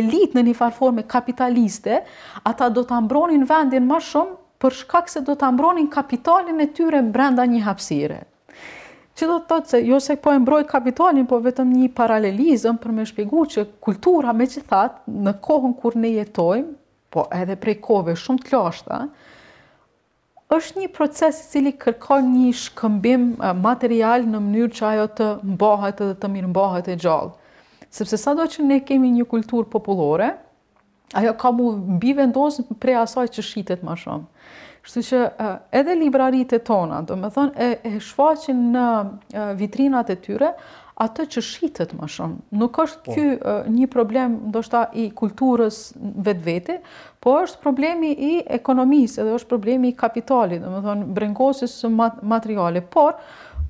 elit 0.00 0.36
në 0.36 0.44
një 0.48 0.56
farforme 0.56 1.04
kapitaliste, 1.08 2.02
ata 2.48 2.68
do 2.68 2.84
të 2.88 2.96
ambronin 3.00 3.44
vendin 3.48 3.84
ma 3.92 4.00
shumë 4.00 4.44
për 4.66 4.74
shkak 4.82 5.10
se 5.12 5.20
do 5.22 5.36
të 5.38 5.46
ambronin 5.46 5.86
kapitalin 5.92 6.58
e 6.60 6.66
tyre 6.74 7.00
brenda 7.14 7.44
një 7.46 7.60
hapsire. 7.62 8.20
Që 9.16 9.26
do 9.30 9.36
të 9.40 9.46
thotë 9.50 9.70
se 9.70 9.78
jo 9.86 9.98
se 10.04 10.16
po 10.20 10.32
e 10.34 10.40
mbroj 10.42 10.64
kapitalin, 10.68 11.26
po 11.30 11.38
vetëm 11.40 11.70
një 11.72 11.90
paralelizëm 11.96 12.76
për 12.82 12.94
me 12.98 13.04
shpjegu 13.08 13.44
që 13.52 13.64
kultura 13.86 14.34
me 14.36 14.44
që 14.50 14.64
thatë 14.68 15.14
në 15.26 15.32
kohën 15.46 15.76
kur 15.82 15.96
ne 15.96 16.10
jetojmë, 16.18 16.74
po 17.14 17.24
edhe 17.32 17.56
prej 17.62 17.76
kove 17.86 18.16
shumë 18.20 18.42
të 18.44 18.58
lashta, 18.60 18.98
është 20.52 20.80
një 20.82 20.90
proces 20.98 21.38
cili 21.52 21.72
kërkon 21.80 22.26
një 22.34 22.50
shkëmbim 22.66 23.30
material 23.62 24.26
në 24.32 24.40
mënyrë 24.50 24.76
që 24.80 24.86
ajo 24.90 25.06
të 25.20 25.30
mbahet 25.54 26.02
dhe 26.04 26.18
të 26.22 26.32
mirë 26.34 26.50
mbahet 26.52 26.90
e 26.92 26.98
gjallë. 27.04 27.32
Sepse 27.96 28.18
sa 28.20 28.34
do 28.36 28.44
që 28.52 28.66
ne 28.68 28.80
kemi 28.86 29.12
një 29.16 29.24
kulturë 29.32 29.70
populore, 29.72 30.34
Ajo 31.14 31.32
ka 31.38 31.50
mu 31.54 31.70
bive 32.00 32.24
për 32.80 32.96
asaj 33.02 33.28
që 33.36 33.44
shqitet 33.46 33.84
ma 33.86 33.94
shumë. 33.98 34.26
Shtu 34.86 35.02
që 35.06 35.20
edhe 35.74 35.94
librarit 35.98 36.52
e 36.54 36.58
tona, 36.66 37.00
do 37.02 37.16
me 37.18 37.28
thonë, 37.34 37.52
e, 37.56 37.78
e 37.90 38.00
shfaqin 38.02 38.60
në 38.74 38.84
vitrinat 39.58 40.10
e 40.10 40.16
tyre, 40.22 40.52
atë 41.02 41.26
që 41.34 41.42
shqitet 41.46 41.92
më 41.98 42.08
shumë. 42.14 42.36
Nuk 42.58 42.78
është 42.84 43.14
kjo 43.14 43.24
po. 43.42 43.54
një 43.76 43.88
problem 43.92 44.36
ndoshta 44.50 44.82
i 45.02 45.08
kulturës 45.18 45.78
vetë 46.00 46.44
vete, 46.46 46.78
po 47.22 47.34
është 47.44 47.60
problemi 47.62 48.10
i 48.30 48.32
ekonomisë 48.58 49.22
edhe 49.24 49.34
është 49.38 49.50
problemi 49.50 49.90
i 49.92 49.96
kapitali, 50.02 50.58
do 50.62 50.70
me 50.74 50.82
thonë, 50.86 51.06
brengosis 51.18 51.74
së 51.82 51.90
mat 52.00 52.18
materiale. 52.22 52.82
Por, 52.82 53.14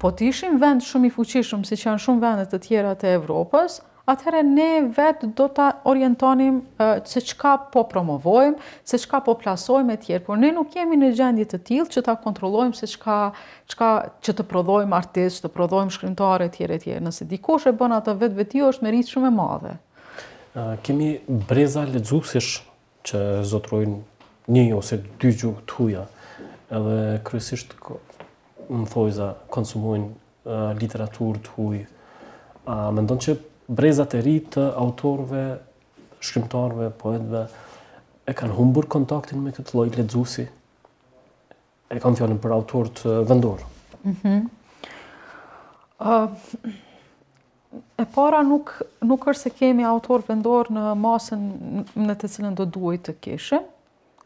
po 0.00 0.12
të 0.12 0.30
ishim 0.32 0.56
vend 0.62 0.84
shumë 0.84 1.10
i 1.10 1.12
fuqishëm, 1.18 1.64
si 1.68 1.76
që 1.80 1.90
janë 1.90 2.04
shumë 2.06 2.24
vendet 2.28 2.52
të 2.54 2.62
tjera 2.68 2.94
të 2.96 3.16
Evropës, 3.18 3.80
atëherë 4.06 4.40
ne 4.46 4.66
vetë 4.94 5.28
do 5.38 5.48
të 5.50 5.66
orientonim 5.90 6.60
se 7.10 7.20
qka 7.32 7.56
po 7.74 7.82
promovojmë, 7.90 8.56
se 8.86 8.98
qka 9.02 9.20
po 9.26 9.34
plasojmë 9.40 9.96
e 9.96 10.00
tjerë, 10.04 10.24
por 10.28 10.38
ne 10.38 10.52
nuk 10.54 10.74
jemi 10.78 10.98
në 11.00 11.08
gjendje 11.18 11.46
të 11.50 11.60
tjilë 11.70 11.90
që 11.96 12.02
ta 12.06 12.14
kontrollojmë 12.22 12.78
se 12.78 12.88
qka, 12.92 13.18
qka 13.74 13.88
që 14.22 14.36
të 14.38 14.46
prodhojmë 14.52 14.96
artist, 15.00 15.40
që 15.40 15.46
të 15.48 15.52
prodhojmë 15.56 15.94
shkrimtare 15.96 16.46
e 16.48 16.52
tjerë 16.54 16.76
e 16.78 16.82
tjerë. 16.84 17.04
Nëse 17.08 17.26
dikush 17.32 17.66
e 17.66 17.72
bën 17.80 17.96
atë 17.98 18.14
vetë 18.20 18.38
veti, 18.38 18.60
jo, 18.62 18.68
është 18.74 18.86
merit 18.86 19.10
shumë 19.10 19.32
e 19.32 19.36
madhe. 19.40 19.74
Kemi 20.86 21.10
breza 21.50 21.82
ledzusish 21.90 22.60
që 23.10 23.24
zotrojnë 23.48 23.98
një 24.54 24.68
ose 24.78 25.00
dy 25.18 25.34
gjuhë 25.34 25.66
të 25.66 25.80
huja, 25.80 26.06
edhe 26.70 26.96
kryesisht 27.26 27.74
më 28.70 28.86
thojza 28.94 29.32
konsumojnë 29.54 30.62
literaturë 30.78 31.42
të 31.48 31.56
huj. 31.58 31.82
A 32.70 32.78
mendon 32.94 33.18
që 33.22 33.34
brezat 33.68 34.14
e 34.14 34.22
ri 34.24 34.38
të 34.54 34.62
autorëve, 34.78 35.42
shkrimtarëve, 36.22 36.90
poetëve 37.00 37.42
e 38.28 38.34
kanë 38.36 38.56
humbur 38.56 38.88
kontaktin 38.90 39.42
me 39.42 39.52
këtë 39.54 39.74
lloj 39.74 39.88
lexuesi. 39.98 40.46
E 41.90 42.00
kanë 42.02 42.18
fjalën 42.18 42.40
për 42.42 42.54
autor 42.56 42.90
të 43.00 43.16
vendor. 43.30 43.66
Mhm. 44.02 44.12
Mm 44.22 44.48
uh, 45.98 46.72
e 47.98 48.04
para 48.14 48.42
nuk, 48.44 48.74
nuk 49.04 49.24
është 49.30 49.42
se 49.46 49.50
kemi 49.56 49.84
autor 49.86 50.22
vendor 50.26 50.68
në 50.72 50.82
masën 51.02 51.40
në 52.04 52.16
të 52.20 52.28
cilën 52.34 52.54
do 52.58 52.66
duhet 52.68 53.06
të 53.08 53.14
keshë, 53.24 53.60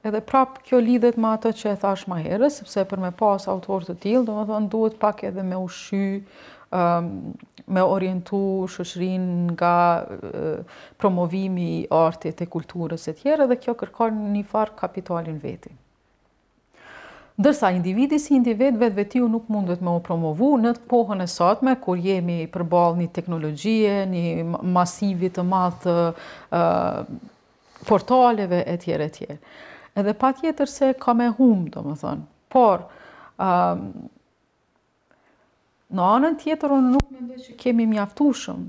edhe 0.08 0.20
prapë 0.26 0.64
kjo 0.68 0.80
lidhet 0.84 1.18
me 1.20 1.30
atë 1.36 1.52
që 1.60 1.72
e 1.72 1.78
thash 1.82 2.06
ma 2.10 2.18
herë, 2.24 2.50
sepse 2.52 2.82
për 2.90 3.00
me 3.04 3.12
pas 3.18 3.46
autor 3.50 3.84
të 3.86 3.94
tilë, 4.04 4.24
do 4.28 4.34
më 4.40 4.46
thonë 4.50 4.70
duhet 4.72 4.96
pak 5.02 5.22
edhe 5.28 5.44
me 5.46 5.58
ushy, 5.62 6.20
Ehm, 6.70 7.34
me 7.66 7.82
orientu 7.82 8.64
shëshrin 8.70 9.22
nga 9.54 10.06
promovimi 10.98 11.66
i 11.80 11.86
artit 11.90 12.40
e 12.42 12.46
kulturës 12.50 13.06
e 13.10 13.14
tjera 13.18 13.46
dhe 13.50 13.56
kjo 13.62 13.74
kërkar 13.80 14.10
një 14.14 14.42
farë 14.52 14.74
kapitalin 14.78 15.36
veti. 15.42 15.70
Dërsa, 17.40 17.70
individi 17.78 18.18
si 18.18 18.34
individ 18.36 18.76
vetë 18.80 18.96
vetiu 18.98 19.28
nuk 19.30 19.46
mundet 19.48 19.80
me 19.80 19.94
o 19.94 20.02
promovu 20.08 20.50
në 20.60 20.72
të 20.78 20.84
pohën 20.90 21.22
e 21.24 21.30
sotme, 21.34 21.74
kur 21.84 21.98
jemi 22.06 22.40
përbal 22.56 22.98
një 22.98 23.08
teknologjie, 23.18 23.94
një 24.10 24.50
masivit 24.76 25.38
të 25.38 25.46
madhë 25.52 25.96
portaleve, 27.86 28.62
e 28.66 28.76
tjere, 28.82 29.06
e 29.10 29.14
tjere. 29.16 29.38
Edhe 29.96 30.14
pa 30.18 30.34
tjetër 30.40 30.68
se 30.68 30.92
ka 30.98 31.14
me 31.14 31.30
hum, 31.38 31.66
do 31.70 31.82
më 31.86 32.00
thënë, 32.02 32.26
por... 32.54 32.88
Ehm, 33.38 33.92
Në 35.90 36.04
anën 36.06 36.36
tjetër, 36.38 36.70
unë 36.76 36.92
nuk 36.94 37.08
me 37.10 37.18
ndërë 37.24 37.44
që 37.48 37.52
kemi 37.58 37.82
mjaftu 37.90 38.28
shumë, 38.44 38.68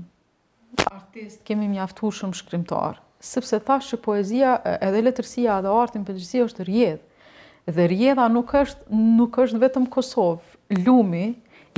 artist, 0.90 1.38
kemi 1.46 1.68
mjaftu 1.70 2.08
shumë 2.18 2.34
shkrimtar, 2.34 2.96
sëpse 3.22 3.60
thash 3.62 3.92
që 3.92 3.98
poezia 4.02 4.56
edhe 4.82 5.04
letërsia 5.06 5.60
edhe 5.62 5.70
artin 5.70 6.02
për 6.08 6.16
gjithësia 6.18 6.46
është 6.48 6.66
rjedhë, 6.66 7.28
dhe 7.76 7.86
rjedha 7.92 8.26
nuk 8.34 8.50
është, 8.64 8.88
nuk 9.20 9.38
është 9.44 9.60
vetëm 9.62 9.86
Kosovë, 9.94 10.58
lumi, 10.82 11.28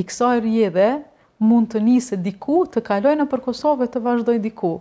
i 0.01 0.07
kësaj 0.09 0.39
rjedhe 0.47 0.89
mund 1.45 1.69
të 1.75 1.85
njëse 1.91 2.19
diku, 2.25 2.63
të 2.65 2.81
kalojnë 2.89 3.29
për 3.29 3.45
Kosovë 3.51 3.85
e 3.85 3.93
të 3.93 4.03
vazhdoj 4.07 4.39
diku, 4.49 4.73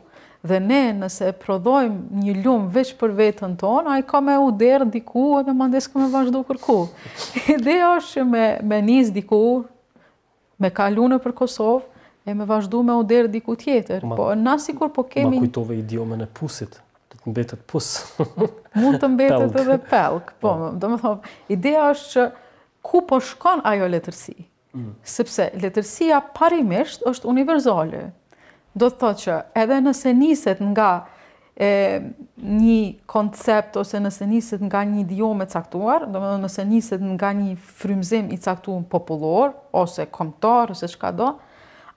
dhe 0.47 0.61
ne 0.63 0.79
nëse 1.01 1.33
prodhojmë 1.43 2.23
një 2.23 2.37
lumë 2.45 2.71
veç 2.75 2.95
për 3.03 3.11
vetën 3.19 3.59
tonë, 3.59 3.83
a 3.83 3.99
i 3.99 4.07
ka 4.13 4.23
me 4.23 4.39
u 4.39 4.47
derë 4.63 4.87
diku 4.95 5.27
edhe 5.43 5.51
më 5.59 5.67
ndeskë 5.73 5.99
me 5.99 6.07
vazhdo 6.15 6.39
kërku. 6.47 6.79
Ideo 7.59 7.93
është 7.99 8.15
që 8.15 8.25
me, 8.31 8.47
me 8.71 8.81
njëse 8.87 9.13
diku, 9.19 9.43
me 10.63 10.71
kalu 10.75 11.09
në 11.13 11.19
për 11.23 11.33
Kosovë 11.41 12.07
e 12.31 12.35
me 12.39 12.47
vazhdu 12.47 12.83
me 12.87 12.95
oder 13.01 13.27
diku 13.33 13.55
tjetër. 13.59 14.05
Ma, 14.07 14.17
po, 14.19 14.29
na 14.39 14.55
kur 14.79 14.91
po 14.95 15.03
kemi... 15.11 15.37
Ma 15.37 15.43
kujtove 15.45 15.77
idiomen 15.83 16.23
e 16.23 16.29
pusit, 16.39 16.79
të 17.11 17.19
të 17.23 17.33
mbetet 17.33 17.65
pus. 17.69 17.91
Mund 18.79 19.01
të 19.03 19.11
mbetet 19.15 19.57
edhe 19.63 19.77
pelk. 19.91 20.31
Po, 20.41 20.55
po. 20.61 20.71
do 20.81 20.91
më 20.93 21.15
ideja 21.57 21.89
është 21.91 22.11
që 22.15 22.27
ku 22.89 23.03
po 23.09 23.19
shkon 23.23 23.65
ajo 23.73 23.89
letërsi? 23.95 24.37
Mm. 24.73 24.93
Sepse 25.15 25.49
letërsia 25.61 26.21
parimisht 26.37 27.03
është 27.09 27.29
universale. 27.29 28.07
Do 28.73 28.87
të 28.89 29.01
thotë 29.03 29.21
që 29.25 29.41
edhe 29.65 29.81
nëse 29.89 30.15
niset 30.21 30.63
nga 30.71 30.91
e, 31.55 32.01
një 32.41 32.77
koncept 33.05 33.77
ose 33.77 33.99
nëse 34.01 34.25
niset 34.29 34.63
nga 34.67 34.81
një 34.89 35.03
idiom 35.05 35.43
e 35.43 35.49
caktuar, 35.49 36.07
do 36.09 36.17
më 36.21 36.31
nëse 36.43 36.63
niset 36.67 37.03
nga 37.13 37.29
një 37.37 37.53
frymzim 37.77 38.31
i 38.33 38.39
caktuar 38.41 38.83
popullor, 38.89 39.53
ose 39.71 40.07
komtar, 40.11 40.73
ose 40.73 40.89
shka 40.89 41.11
do, 41.17 41.27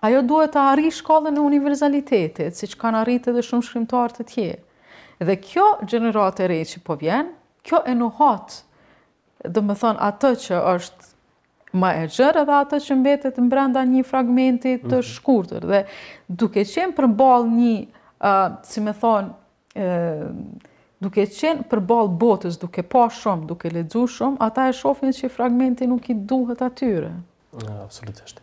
ajo 0.06 0.20
duhet 0.28 0.52
të 0.54 0.66
arri 0.74 0.90
shkollën 0.92 1.36
e 1.36 1.42
universalitetit, 1.46 2.52
si 2.56 2.68
që 2.70 2.80
kanë 2.82 3.00
arritë 3.02 3.32
edhe 3.32 3.44
shumë 3.48 3.64
shkrimtar 3.68 4.12
të 4.14 4.26
tje. 4.32 4.46
Dhe 5.26 5.38
kjo 5.40 5.70
gjenerat 5.88 6.40
e 6.44 6.48
rej 6.52 6.64
që 6.74 6.82
po 6.86 6.98
vjen, 7.00 7.30
kjo 7.66 7.80
e 7.88 7.94
nuhat, 7.96 8.58
do 9.48 9.62
më 9.64 9.76
thonë, 9.80 10.02
atë 10.10 10.30
që 10.44 10.58
është 10.74 11.14
ma 11.80 11.90
e 12.02 12.06
gjërë 12.08 12.42
edhe 12.44 12.54
atë 12.56 12.78
që 12.84 12.94
mbetet 12.96 13.38
në 13.40 13.48
brenda 13.52 13.82
një 13.88 14.02
fragmentit 14.08 14.84
të 14.84 14.92
mhm. 15.00 15.06
shkurtër. 15.10 15.66
Dhe 15.72 15.80
duke 16.28 16.62
qenë 16.68 16.94
përmbal 16.96 17.48
një, 17.56 17.74
si 18.68 18.84
me 18.84 18.92
thonë, 19.00 19.32
duke 21.00 21.26
qenë 21.28 21.66
për 21.70 21.82
balë 21.88 22.14
botës, 22.20 22.56
duke 22.60 22.84
pa 22.86 23.06
shumë, 23.12 23.46
duke 23.50 23.70
ledzu 23.72 24.06
shumë, 24.08 24.38
ata 24.46 24.68
e 24.70 24.74
shofin 24.76 25.12
që 25.12 25.30
fragmenti 25.34 25.86
nuk 25.90 26.08
i 26.10 26.14
duhet 26.14 26.62
atyre. 26.64 27.12
Absolutisht. 27.80 28.40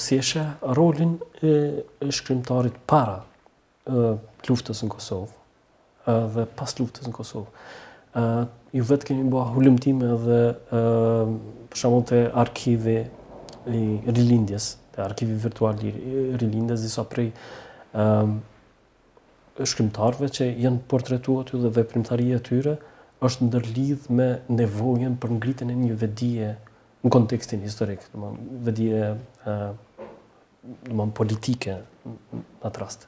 Si 0.00 0.16
e 0.20 0.44
rolin 0.78 1.16
e 1.44 1.54
shkrymtarit 2.10 2.76
para 2.88 3.20
luftës 4.46 4.84
në 4.86 4.90
Kosovë 4.90 5.38
dhe 6.34 6.44
pas 6.56 6.74
luftës 6.78 7.06
në 7.10 7.14
Kosovë. 7.14 8.48
Ju 8.70 8.84
vetë 8.86 9.10
kemi 9.10 9.26
bëha 9.30 9.52
hullimtime 9.54 10.10
dhe 10.24 10.38
përshamon 10.70 12.06
të 12.08 12.20
arkivi 12.38 13.00
i 13.70 13.82
rilindjes, 14.14 14.72
arkivi 15.02 15.36
virtual 15.42 15.78
i 15.86 15.90
rilindjes, 16.40 16.86
disa 16.86 17.04
prej 17.10 17.30
shkrimtarve 19.68 20.28
që 20.32 20.46
janë 20.60 20.80
portretuar 20.90 21.44
ty 21.48 21.58
dhe 21.60 21.70
veprimtaria 21.76 22.38
e 22.38 22.44
tyre 22.46 22.76
është 23.28 23.48
ndërlidh 23.48 24.06
me 24.16 24.26
nevojën 24.56 25.16
për 25.20 25.34
ngritjen 25.36 25.72
e 25.72 25.76
një 25.76 25.96
vedije 26.00 26.52
në 27.04 27.12
kontekstin 27.12 27.62
historik, 27.64 28.04
domthonë 28.14 28.64
vedie 28.64 29.00
ë 29.44 31.12
politike 31.16 31.78
në 32.06 32.42
atë 32.68 32.82
rast. 32.82 33.06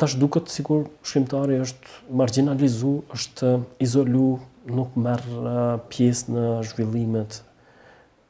Tash 0.00 0.16
duket 0.18 0.48
sikur 0.50 0.86
shkrimtari 1.06 1.60
është 1.62 2.16
marginalizuar, 2.20 3.04
është 3.14 3.52
izolu, 3.86 4.26
nuk 4.74 4.96
merr 4.98 5.84
pjesë 5.92 6.32
në 6.34 6.46
zhvillimet 6.72 7.38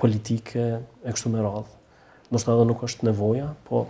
politike 0.02 0.64
e 0.82 1.14
kështu 1.16 1.32
me 1.32 1.46
radhë. 1.46 1.70
Do 2.26 2.40
të 2.42 2.46
thotë 2.50 2.66
nuk 2.68 2.82
është 2.84 3.06
nevoja, 3.08 3.48
po 3.68 3.86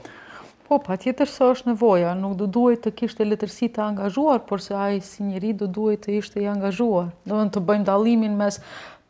Po, 0.68 0.78
pa 0.82 0.96
tjetër 0.98 1.30
së 1.30 1.46
është 1.54 1.68
nevoja, 1.70 2.12
nuk 2.18 2.32
do 2.40 2.46
duhet 2.50 2.80
të 2.82 2.90
kishte 2.98 3.24
letërsi 3.26 3.68
të 3.76 3.82
angazhuar, 3.84 4.40
por 4.48 4.58
se 4.64 4.74
ajë 4.74 4.98
si 5.06 5.22
njëri 5.22 5.52
do 5.60 5.68
duhet 5.70 6.02
të 6.02 6.16
ishte 6.18 6.42
i 6.42 6.48
angazhuar. 6.50 7.12
Do 7.28 7.38
në 7.38 7.52
të 7.54 7.60
bëjmë 7.68 7.86
dalimin 7.86 8.34
mes 8.40 8.58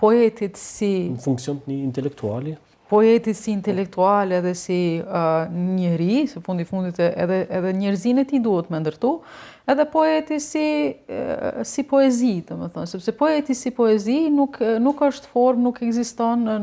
poetit 0.03 0.59
si... 0.61 0.91
Në 1.15 1.23
funksion 1.25 1.63
të 1.65 1.71
një 1.73 1.79
intelektuali? 1.89 2.57
Poetit 2.93 3.35
si 3.39 3.51
intelektuali 3.57 4.37
edhe 4.37 4.53
si 4.55 4.77
uh, 5.03 5.47
njëri, 5.75 6.19
se 6.31 6.39
fundi 6.47 6.63
fundit 6.69 7.01
edhe, 7.03 7.39
edhe 7.59 7.73
njërzin 7.81 8.21
e 8.23 8.27
ti 8.31 8.39
duhet 8.45 8.69
me 8.71 8.79
ndërtu, 8.83 9.13
edhe 9.73 9.87
poeti 9.91 10.39
si, 10.45 10.67
si 11.67 11.83
poezi, 11.91 12.35
të 12.47 12.59
më 12.61 12.69
thënë, 12.77 12.91
sepse 12.93 13.15
poeti 13.19 13.57
si 13.59 13.73
poezi 13.75 14.21
nuk, 14.31 14.61
nuk 14.87 15.01
është 15.09 15.33
formë, 15.33 15.65
nuk 15.71 15.81
egziston, 15.89 16.45
në, 16.47 16.57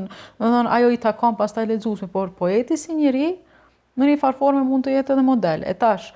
në, 0.44 0.54
ajo 0.78 0.94
i 0.96 1.02
takon 1.10 1.36
pas 1.42 1.58
taj 1.58 1.68
ledzusme, 1.74 2.08
por 2.16 2.32
poeti 2.40 2.80
si 2.80 2.96
njëri, 3.02 3.28
Në 4.02 4.08
një 4.10 4.16
farforme 4.24 4.64
mund 4.66 4.88
të 4.88 4.94
jetë 4.96 5.14
edhe 5.14 5.26
model. 5.26 5.64
E 5.70 5.74
tash, 5.78 6.10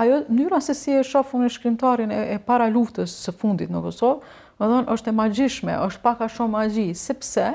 ajo 0.00 0.22
njëra 0.32 0.60
se 0.64 0.74
si 0.78 0.94
e 0.96 1.02
shofë 1.04 1.36
unë 1.38 1.48
e 1.48 1.52
shkrimtarin 1.56 2.14
e 2.16 2.38
para 2.46 2.68
luftës 2.72 3.12
së 3.26 3.34
fundit 3.40 3.72
në 3.74 3.82
Kosovë, 3.84 4.32
më 4.56 4.68
dhënë 4.70 4.92
është 4.94 5.12
e 5.12 5.16
magjishme, 5.18 5.74
është 5.88 6.04
paka 6.06 6.30
shumë 6.32 6.54
magji, 6.54 6.86
sepse 6.96 7.50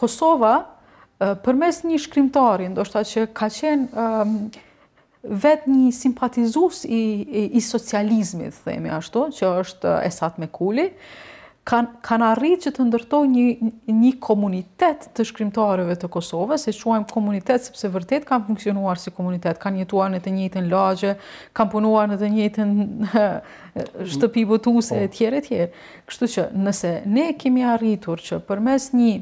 Kosova 0.00 0.54
përmes 1.46 1.84
një 1.86 2.00
shkrimtarin, 2.02 2.74
do 2.76 2.82
shta 2.84 3.04
që 3.06 3.28
ka 3.36 3.46
qenë 3.52 4.08
vet 5.46 5.68
një 5.70 5.92
simpatizus 6.00 6.82
i 6.90 7.62
socializmit, 7.66 8.58
dhejme 8.66 8.90
ashtu, 8.98 9.28
që 9.38 9.54
është 9.62 9.94
esat 10.10 10.42
me 10.42 10.50
kuli, 10.54 10.90
kanë 11.66 12.26
arritë 12.30 12.62
që 12.62 12.70
të 12.76 12.84
ndërtoj 12.86 13.20
një 13.30 14.10
komunitet 14.22 15.08
të 15.18 15.24
shkrimtarëve 15.26 15.96
të 15.98 16.10
Kosovë, 16.14 16.58
se 16.62 16.74
quajmë 16.76 17.08
komunitet, 17.10 17.64
sepse 17.66 17.90
vërtet 17.90 18.26
kanë 18.28 18.46
funksionuar 18.52 19.00
si 19.02 19.10
komunitet, 19.14 19.58
kanë 19.62 19.82
jetuar 19.82 20.12
në 20.14 20.20
të 20.24 20.34
njëtën 20.36 20.70
lagje, 20.70 21.16
kanë 21.58 21.72
punuar 21.74 22.06
në 22.12 22.20
të 22.22 22.30
njëtën 22.36 22.74
shtëpi 24.14 24.46
botu 24.52 24.76
se 24.90 25.00
po. 25.08 25.12
tjere 25.18 25.42
tjere. 25.42 25.72
Kështu 26.06 26.30
që 26.36 26.46
nëse 26.68 26.94
ne 27.10 27.28
kemi 27.40 27.66
arritur 27.74 28.22
që 28.22 28.38
përmes 28.46 28.92
një 28.94 29.14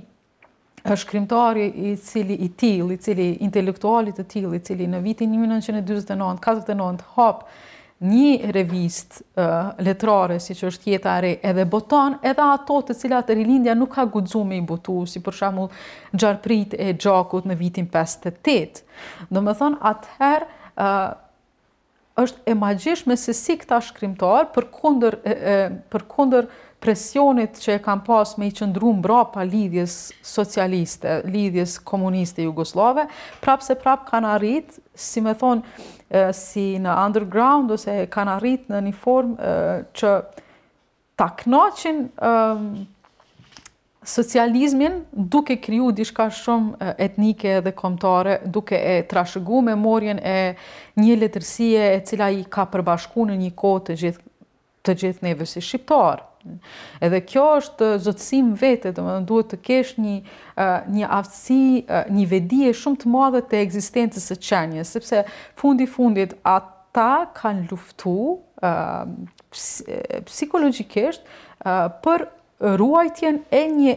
shkrimtari 1.01 1.65
i 1.89 1.97
cili 1.97 2.37
i 2.45 2.51
tili, 2.61 2.93
i 2.93 3.01
cili 3.01 3.31
intelektualit 3.49 4.21
të 4.21 4.29
tili, 4.35 4.57
i 4.59 4.61
cili 4.69 4.91
në 4.93 5.01
vitin 5.07 5.33
1929-1949 5.41 7.09
hapë, 7.17 7.57
një 8.03 8.51
revist 8.53 9.23
letrare, 9.79 10.41
si 10.43 10.55
që 10.57 10.67
është 10.73 10.91
jetë 10.95 11.35
edhe 11.47 11.67
botan, 11.71 12.17
edhe 12.27 12.43
ato 12.43 12.81
të 12.83 12.97
cilat 12.99 13.31
Rilindja 13.31 13.75
nuk 13.79 13.93
ka 13.95 14.05
gudzume 14.11 14.59
i 14.59 14.65
botu, 14.67 15.05
si 15.07 15.23
për 15.23 15.33
shamu 15.39 15.69
Gjarprit 16.13 16.75
e 16.75 16.93
Gjakut 16.95 17.47
në 17.47 17.57
vitin 17.61 17.89
58. 17.93 18.83
Do 19.31 19.43
me 19.45 19.55
thonë, 19.55 19.79
atëherë, 19.93 20.51
është 22.25 22.45
e 22.51 22.55
magjishme 22.55 23.17
se 23.19 23.35
si 23.35 23.57
këta 23.59 23.79
shkrimtar 23.83 24.51
për 24.55 26.05
kunder 26.07 26.47
presionit 26.85 27.57
që 27.59 27.79
e 27.79 27.83
kam 27.83 28.03
pas 28.05 28.37
me 28.39 28.47
i 28.47 28.53
qëndru 28.55 28.91
mbra 29.01 29.23
pa 29.33 29.43
lidhjes 29.49 30.11
socialiste, 30.23 31.23
lidhjes 31.25 31.79
komuniste 31.83 32.45
Jugoslave, 32.45 33.07
prapë 33.43 33.67
se 33.71 33.75
prapë 33.81 34.07
kanë 34.13 34.31
arritë, 34.35 34.83
si 34.95 35.23
me 35.25 35.33
thonë, 35.41 35.65
si 36.37 36.75
në 36.81 36.93
underground, 37.07 37.71
ose 37.75 38.05
kanë 38.13 38.37
arritë 38.39 38.73
në 38.73 38.81
një 38.89 38.97
formë 39.03 39.55
që 39.99 40.11
ta 41.19 41.29
knoqin 41.43 42.05
socializmin 44.05 44.99
duke 45.33 45.57
kriju 45.65 45.89
dishka 45.97 46.27
shumë 46.43 46.93
etnike 47.07 47.61
dhe 47.65 47.73
komtare, 47.73 48.41
duke 48.53 48.77
e 48.77 48.99
trashëgu 49.11 49.63
me 49.71 49.75
morjen 49.81 50.21
e 50.21 50.37
një 51.01 51.17
letërsie 51.23 51.87
e 51.95 52.03
cila 52.05 52.29
i 52.37 52.45
ka 52.45 52.67
përbashku 52.75 53.25
në 53.31 53.39
një 53.47 53.51
kohë 53.57 53.85
të 54.85 54.95
gjithë 55.01 55.25
neve 55.31 55.49
si 55.49 55.65
shqiptarë. 55.65 56.34
Edhe 57.03 57.21
kjo 57.27 57.45
është 57.61 57.87
zotësim 58.05 58.51
vete, 58.61 58.91
dhe 58.95 59.03
më 59.05 59.15
dhe 59.17 59.25
duhet 59.31 59.49
të 59.53 59.59
kesh 59.69 59.95
një 60.05 60.15
një 60.99 61.11
aftësi, 61.19 61.59
një 62.19 62.27
vedie 62.33 62.73
shumë 62.81 63.01
të 63.05 63.13
madhe 63.15 63.41
të 63.51 63.61
egzistencës 63.63 64.27
e 64.35 64.39
qenje, 64.49 64.85
sepse 64.89 65.23
fundi 65.63 65.87
fundit 65.95 66.37
ata 66.57 67.07
kanë 67.41 67.67
luftu 67.73 68.17
psikologikisht 70.29 71.25
për 72.09 72.27
ruajtjen 72.81 73.41
e 73.61 73.65
një 73.79 73.97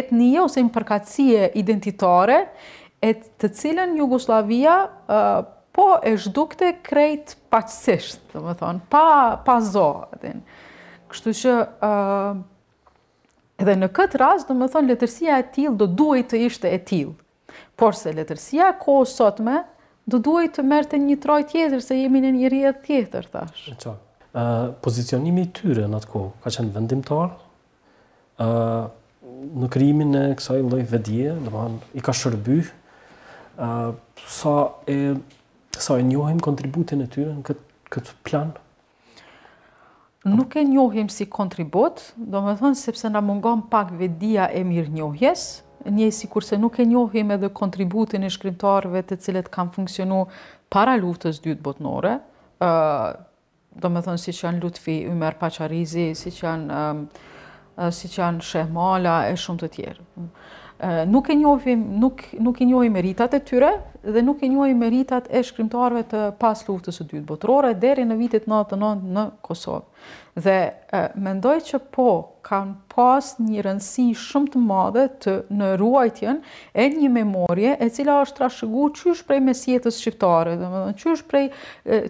etnije 0.00 0.42
ose 0.46 0.64
një 0.66 0.74
përkacije 0.78 1.52
identitare 1.62 2.42
e 3.02 3.12
të 3.22 3.52
cilën 3.60 3.96
Jugoslavia 4.00 4.76
po 5.78 5.90
e 6.02 6.16
shdukte 6.18 6.72
krejt 6.88 7.36
pacisht, 7.52 8.24
të 8.32 8.42
më 8.42 8.56
thonë, 8.58 8.88
pa 8.90 9.58
zohë. 9.74 10.34
Kështu 11.08 11.32
që 11.40 11.52
edhe 13.58 13.76
në 13.80 13.88
këtë 13.98 14.20
rast, 14.22 14.50
do 14.50 14.56
më 14.60 14.68
thonë, 14.74 14.92
letërsia 14.92 15.40
e 15.42 15.46
tilë 15.56 15.76
do 15.80 15.88
duaj 16.00 16.20
të 16.32 16.42
ishte 16.48 16.70
e 16.70 16.78
tilë. 16.90 17.14
Por 17.80 17.96
se 17.96 18.12
letërsia 18.14 18.72
e 18.72 18.76
kohë 18.82 19.08
sotme, 19.10 19.62
do 20.08 20.20
duaj 20.24 20.46
të 20.56 20.64
merte 20.68 20.98
një 21.00 21.16
troj 21.24 21.40
tjetër, 21.52 21.82
se 21.84 21.96
jemi 21.98 22.22
në 22.24 22.34
një 22.36 22.50
rjet 22.52 22.84
tjetër, 22.86 23.26
thash. 23.32 23.64
E 23.72 23.76
qa, 23.80 23.96
pozicionimi 24.84 25.46
i 25.46 25.50
tyre 25.58 25.88
në 25.90 25.98
atë 26.00 26.10
kohë, 26.12 26.30
ka 26.44 26.52
qenë 26.58 26.76
vendimtar, 26.76 27.32
në 29.62 29.72
krimin 29.74 30.14
e 30.18 30.24
kësaj 30.38 30.60
loj 30.70 30.84
vedje, 30.92 31.34
dhe 31.44 31.66
i 31.98 32.04
ka 32.08 32.14
shërby, 32.20 32.60
sa, 34.38 34.54
e, 34.94 34.98
sa 35.74 35.96
e 36.00 36.06
njohim 36.06 36.38
kontributin 36.44 37.00
e 37.04 37.08
tyre 37.10 37.34
në 37.34 37.44
këtë, 37.48 37.66
këtë 37.96 38.16
nuk 40.24 40.54
e 40.56 40.62
njohim 40.64 41.08
si 41.08 41.26
kontribut, 41.30 42.00
do 42.16 42.40
me 42.42 42.54
thënë 42.58 42.76
sepse 42.80 43.08
nga 43.10 43.20
mungon 43.22 43.62
pak 43.70 43.92
vedia 43.94 44.48
e 44.50 44.64
mirë 44.66 44.90
njohjes, 44.98 45.46
një 45.86 46.08
si 46.12 46.26
kurse 46.26 46.58
nuk 46.58 46.78
e 46.78 46.84
njohim 46.86 47.30
edhe 47.36 47.48
kontributin 47.54 48.26
e 48.26 48.30
shkrimtarve 48.30 49.02
të 49.06 49.18
cilet 49.22 49.48
kanë 49.54 49.74
funksionu 49.76 50.24
para 50.70 50.96
luftës 50.98 51.38
dytë 51.44 51.62
botnore, 51.62 52.16
do 52.58 53.90
me 53.94 54.02
thënë 54.04 54.18
si 54.18 54.34
që 54.34 54.46
janë 54.48 54.62
lutfi 54.64 54.96
Ymer, 55.04 55.18
merë 55.20 55.38
paqarizi, 55.38 56.08
si 56.18 56.34
që 56.34 56.46
janë 58.18 58.44
Shehmala 58.50 59.20
e 59.30 59.36
shumë 59.38 59.62
të 59.62 59.68
tjerë 59.76 60.06
nuk 61.06 61.28
e 61.28 61.34
njohim 61.34 61.86
nuk 61.98 62.18
nuk 62.38 62.60
i 62.60 62.66
njohim 62.66 62.92
meritat 62.92 63.34
e 63.34 63.38
tyre 63.42 63.70
dhe 64.02 64.22
nuk 64.22 64.42
i 64.42 64.48
njohim 64.48 64.78
meritat 64.78 65.26
e 65.32 65.42
shkrimtarëve 65.42 66.04
të 66.12 66.22
pas 66.38 66.62
luftës 66.68 67.00
së 67.02 67.08
dytë 67.10 67.26
botërore 67.32 67.72
deri 67.74 68.06
në 68.06 68.16
vitet 68.20 68.46
99 68.48 69.02
në 69.18 69.24
Kosovë. 69.42 69.82
Dhe 70.38 70.58
mendoj 71.18 71.56
që 71.66 71.80
po 71.94 72.06
kanë 72.48 72.74
pas 72.98 73.28
një 73.44 73.62
rëndësi 73.66 74.04
shumë 74.18 74.50
të 74.56 74.60
madhe 74.64 75.04
të 75.22 75.34
në 75.58 75.66
ruajtjen 75.80 76.40
e 76.74 76.86
një 76.94 77.10
memorie 77.14 77.74
e 77.76 77.86
cila 77.94 78.16
është 78.24 78.38
trashëgu 78.40 78.86
qysh 78.96 79.22
prej 79.28 79.36
mesjetës 79.44 79.98
shqiptare, 80.02 80.56
dhe 80.60 80.70
më 80.72 80.80
dhe 80.86 80.94
qysh 81.02 81.22
prej, 81.30 81.44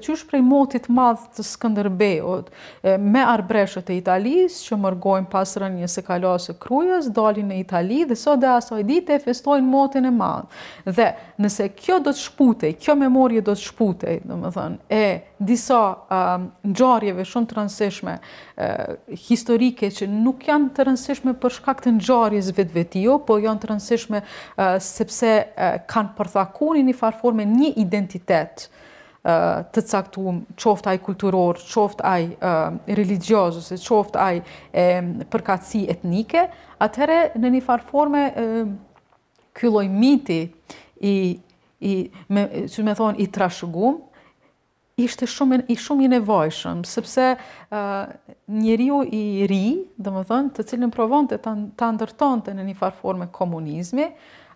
qysh 0.07 0.25
prej 0.31 0.41
motit 0.47 0.87
madhë 0.95 1.29
të 1.37 1.47
Skëndërbeot 1.49 2.51
me 3.11 3.25
arbreshët 3.35 3.91
e 3.93 3.99
Italis 4.01 4.61
që 4.69 4.79
mërgojnë 4.87 5.31
pas 5.33 5.53
rënjës 5.65 5.99
e 6.01 6.07
kalasë 6.07 6.57
krujës, 6.63 7.11
dalin 7.17 7.51
në 7.53 7.61
Itali 7.65 8.03
dhe 8.11 8.17
sot 8.19 8.39
dhe 8.43 8.53
asoj 8.55 8.81
ditë 8.89 9.19
e 9.19 9.23
festojnë 9.27 9.67
motin 9.69 10.07
e 10.09 10.15
madhë. 10.15 10.47
Dhe 10.99 11.09
nëse 11.45 11.69
kjo 11.81 11.99
do 12.05 12.15
të 12.15 12.25
shpute, 12.29 12.73
kjo 12.81 12.95
memorie 13.01 13.43
do 13.45 13.53
të 13.57 13.65
shpute, 13.67 14.19
dhe 14.25 14.41
më 14.47 14.55
dhe, 14.57 14.69
e 15.05 15.09
disa 15.39 15.83
um, 15.95 16.49
ngjarjeve 16.71 17.23
shumë 17.27 17.49
të 17.51 17.57
rëndësishme 17.59 18.15
historike 19.29 19.91
që 19.95 20.09
nuk 20.11 20.47
janë 20.49 20.73
të 20.75 20.87
rëndësishme 20.89 21.35
për 21.41 21.55
shkak 21.59 21.83
të 21.85 21.93
ngjarjes 21.99 22.51
vetvetio, 22.57 23.19
po 23.23 23.39
janë 23.39 23.63
të 23.63 23.71
rëndësishme 23.71 24.23
sepse 24.83 25.31
kanë 25.91 26.15
përthakuni 26.19 26.83
një 26.89 26.97
farforme 26.99 27.47
një 27.53 27.71
identitet 27.85 28.67
të 29.69 29.83
caktuar, 29.87 30.39
qoft 30.59 30.87
ai 30.91 30.99
kulturor, 31.05 31.59
qoft 31.71 32.01
ai 32.07 32.33
religjioz 32.99 33.61
ose 33.63 33.79
qoft 33.83 34.17
ai 34.19 34.41
përkatësi 35.31 35.85
etnike, 35.95 36.49
atëherë 36.83 37.23
në 37.39 37.53
një 37.57 37.63
farforme 37.67 38.25
ky 39.59 39.71
lloj 39.71 39.87
miti 39.91 40.47
i 41.07 41.15
i 41.79 41.93
me 42.35 42.43
më 42.75 42.93
thon 42.99 43.15
i 43.23 43.29
trashëgum 43.31 44.01
ishte 44.99 45.29
shumë 45.31 45.61
i 45.71 45.77
shumë 45.79 46.07
i 46.07 46.11
nevojshëm 46.17 46.81
sepse 46.89 47.29
ë 47.31 47.37
uh, 47.37 48.11
njeriu 48.59 49.01
i 49.15 49.21
ri, 49.51 49.63
domethënë, 50.01 50.51
të 50.57 50.65
cilin 50.73 50.91
provonte 50.95 51.39
ta 51.45 51.53
të 51.79 51.91
ndërtonte 51.95 52.55
në 52.57 52.65
një 52.71 52.77
farformë 52.81 53.29
komunizmi, 53.37 54.09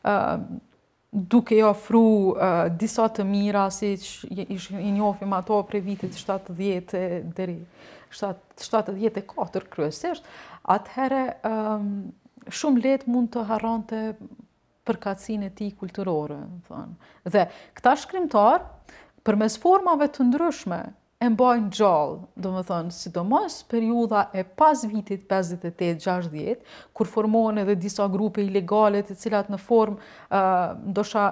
ë 0.02 0.14
uh, 0.14 0.44
duke 1.12 1.52
i 1.54 1.60
ofru 1.68 2.02
uh, 2.32 2.70
disa 2.80 3.04
të 3.12 3.26
mira 3.28 3.66
si 3.76 3.92
ishin 4.48 4.80
i 4.80 4.92
njofim 4.96 5.32
ato 5.36 5.58
prej 5.68 5.82
vitit 5.84 6.16
70 6.16 6.94
deri 7.36 7.58
74 8.12 9.66
kryesisht, 9.72 10.24
atëherë 10.72 11.20
ë 11.48 11.52
shumë 12.52 12.82
lehtë 12.86 13.12
mund 13.12 13.28
të 13.32 13.44
harronte 13.48 14.00
përkacin 14.88 15.44
e 15.46 15.52
tij 15.56 15.70
kulturore, 15.80 16.36
domethënë. 16.42 17.06
Dhe 17.36 17.44
këta 17.78 17.92
shkrimtar 18.02 18.66
për 19.26 19.36
mes 19.38 19.56
formave 19.62 20.08
të 20.12 20.26
ndryshme, 20.30 20.78
e 21.22 21.28
mbajnë 21.30 21.68
gjallë, 21.78 22.16
do 22.42 22.50
më 22.50 22.60
thënë, 22.66 22.92
sidomos 22.98 23.60
periuda 23.70 24.24
e 24.34 24.42
pas 24.58 24.80
vitit 24.90 25.22
58-60, 25.30 26.64
kur 26.98 27.06
formohen 27.06 27.62
edhe 27.62 27.76
disa 27.78 28.08
grupe 28.10 28.42
ilegale 28.42 29.04
të 29.06 29.14
cilat 29.20 29.52
në 29.54 29.60
formë 29.62 30.42
ndosha, 30.90 31.28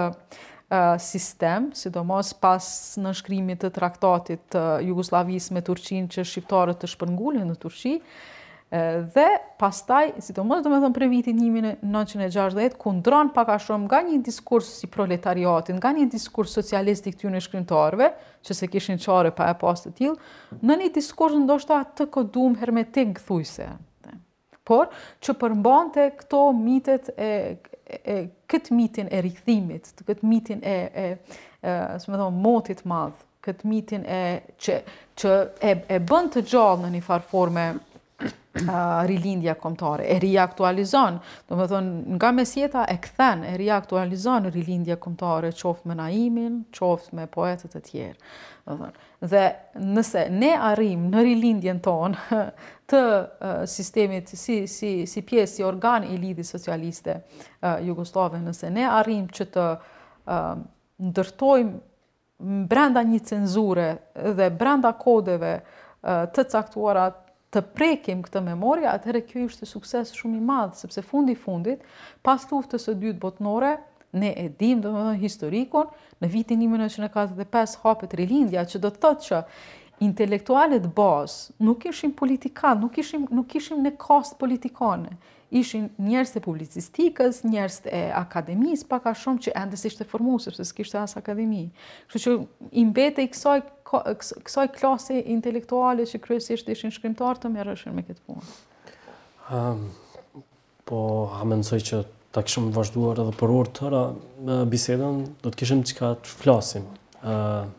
sistem, 1.02 1.72
sidomos 1.76 2.30
pas 2.44 2.68
në 3.02 3.16
shkrimit 3.20 3.60
të 3.66 3.70
traktatit 3.76 4.56
uh, 4.56 4.78
Jugoslavis 4.86 5.50
me 5.52 5.60
Turqin 5.68 6.06
që 6.08 6.24
shqiptarët 6.24 6.80
të 6.80 6.88
shpërngullin 6.94 7.44
në 7.50 7.56
Turqin, 7.60 7.98
dhe 9.14 9.28
pastaj, 9.60 10.12
si 10.24 10.32
të 10.34 10.44
mos 10.48 10.62
do 10.64 10.72
me 10.72 10.78
thëmë 10.80 10.94
për 10.96 11.06
vitit 11.12 11.36
1960, 11.36 12.78
ku 12.80 12.94
ndronë 13.02 13.34
pak 13.36 13.50
a 13.52 13.58
shumë 13.60 13.88
nga 13.90 14.00
një 14.06 14.20
diskurs 14.24 14.70
si 14.80 14.88
proletariatin, 14.88 15.76
nga 15.76 15.92
një 15.98 16.06
diskurs 16.14 16.54
socialistik 16.56 17.18
të 17.20 17.28
ju 17.28 17.34
në 17.36 17.42
që 18.42 18.54
se 18.58 18.68
kishin 18.74 18.98
qare 18.98 19.30
pa 19.38 19.50
e 19.52 19.58
pas 19.60 19.84
të 19.86 19.92
tjilë, 19.98 20.16
në 20.66 20.76
një 20.84 20.88
diskurs 20.96 21.36
ndoshta 21.38 21.82
të 21.94 22.08
këdum 22.16 22.56
hermetik 22.64 23.12
këthujse. 23.20 23.68
Por, 24.66 24.88
që 25.22 25.34
përmbante 25.38 26.08
këto 26.18 26.40
mitet 26.58 27.10
e, 27.22 27.28
e, 27.90 28.16
këtë 28.50 28.74
mitin 28.74 29.08
e 29.14 29.22
rikëthimit, 29.26 29.92
këtë 30.08 30.26
mitin 30.26 30.62
e, 30.66 30.74
e, 31.04 31.06
e 31.60 31.78
së 32.02 32.10
me 32.12 32.18
thëmë, 32.18 32.42
motit 32.46 32.82
madhë, 32.90 33.22
këtë 33.46 33.68
mitin 33.70 34.06
e, 34.10 34.22
që, 34.58 34.78
që 35.22 35.38
e, 35.70 35.76
e 35.92 36.00
bënd 36.02 36.38
të 36.40 36.44
gjallë 36.54 36.86
në 36.88 36.94
një 36.98 37.06
farforme 37.10 37.66
rilindja 39.06 39.54
komtare, 39.54 40.06
e 40.10 40.20
riaktualizon, 40.20 41.18
do 41.48 41.58
më 41.58 41.68
thonë 41.72 42.16
nga 42.18 42.30
mesjeta 42.36 42.84
e 42.90 42.98
këthen, 43.04 43.46
e 43.52 43.54
riaktualizon 43.60 44.50
rilindja 44.54 44.98
komtare, 45.02 45.54
qoftë 45.56 45.90
me 45.92 45.96
naimin, 46.00 46.58
qoftë 46.76 47.18
me 47.20 47.28
poetet 47.32 47.78
e 47.80 47.84
tjerë. 47.90 48.34
Dhe 49.32 49.42
nëse 49.82 50.28
ne 50.34 50.52
arim 50.70 51.08
në 51.12 51.24
rilindjen 51.28 51.80
tonë 51.84 52.42
të 52.92 53.00
sistemit 53.70 54.30
si, 54.32 54.60
si, 54.70 54.92
si 55.10 55.24
pjesë, 55.26 55.54
si 55.58 55.66
organ 55.66 56.06
i 56.08 56.20
lidi 56.22 56.46
socialiste 56.46 57.16
Jugoslave, 57.88 58.40
nëse 58.46 58.70
ne 58.74 58.86
arim 59.00 59.26
që 59.34 59.50
të 59.56 59.66
ndërtojmë 61.02 61.88
brenda 62.70 63.02
një 63.06 63.20
cenzure 63.26 63.88
dhe 64.38 64.50
brenda 64.58 64.92
kodeve 64.98 65.56
të 66.32 66.46
caktuarat 66.50 67.21
të 67.52 67.62
prekim 67.76 68.22
këtë 68.24 68.42
memoria, 68.46 68.94
atëherë 68.96 69.22
kjo 69.28 69.46
ishte 69.50 69.68
sukses 69.68 70.14
shumë 70.16 70.40
i 70.40 70.44
madhë, 70.52 70.78
sepse 70.86 71.04
fundi 71.04 71.36
fundit, 71.40 71.84
pas 72.24 72.46
luftës 72.52 72.88
e 72.88 72.96
dytë 73.02 73.20
botnore, 73.26 73.74
ne 74.22 74.32
e 74.40 74.48
dim, 74.60 74.82
do 74.84 74.92
më 74.96 75.04
dhe 75.10 75.18
historikon, 75.26 75.92
në 76.24 76.32
vitin 76.34 76.64
1945 76.64 77.78
hapet 77.84 78.16
rilindja, 78.22 78.64
që 78.74 78.82
do 78.88 78.92
të 78.96 79.04
thotë 79.06 79.28
që 79.30 79.44
intelektualet 80.02 80.86
bazë 80.98 81.60
nuk 81.64 81.84
ishin 81.90 82.14
politikanë, 82.18 82.82
nuk 82.84 82.98
ishin 83.02 83.28
nuk 83.30 83.54
ishin 83.56 83.86
në 83.86 83.94
kast 84.02 84.38
politikane. 84.42 85.14
Ishin 85.52 85.90
njerëz 86.00 86.32
të 86.32 86.40
publicistikës, 86.46 87.42
njerëz 87.44 87.78
të 87.84 88.02
akademisë, 88.22 88.86
pak 88.88 89.10
a 89.12 89.12
shumë 89.20 89.46
që 89.50 89.54
ende 89.62 89.76
ishte 89.90 90.06
formuar 90.08 90.40
sepse 90.46 90.64
s'kishte 90.70 90.96
as 91.02 91.18
akademi. 91.20 91.66
Kështu 92.08 92.22
që 92.24 92.36
i 92.80 92.86
mbetej 92.88 93.28
kësaj 93.34 93.60
kësaj 93.92 94.70
klase 94.72 95.18
intelektuale 95.34 96.06
që 96.08 96.22
kryesisht 96.24 96.70
ishin 96.72 96.94
shkrimtarë 96.96 97.42
të 97.44 97.50
merreshën 97.52 97.92
me 97.98 98.06
këtë 98.08 98.22
punë. 98.30 98.54
Ëm 99.52 99.82
um, 99.82 100.46
po 100.88 101.02
a 101.36 101.42
mendoj 101.46 101.82
që 101.90 102.00
ta 102.32 102.40
të 102.48 102.64
vazhduar 102.72 103.20
edhe 103.20 103.36
për 103.36 103.52
orë 103.60 103.74
tëra 103.82 104.06
bisedën, 104.72 105.20
do 105.44 105.52
të 105.52 105.60
kishim 105.60 105.84
diçka 105.84 106.14
të 106.24 106.36
flasim. 106.40 106.88
Ëm 107.28 107.76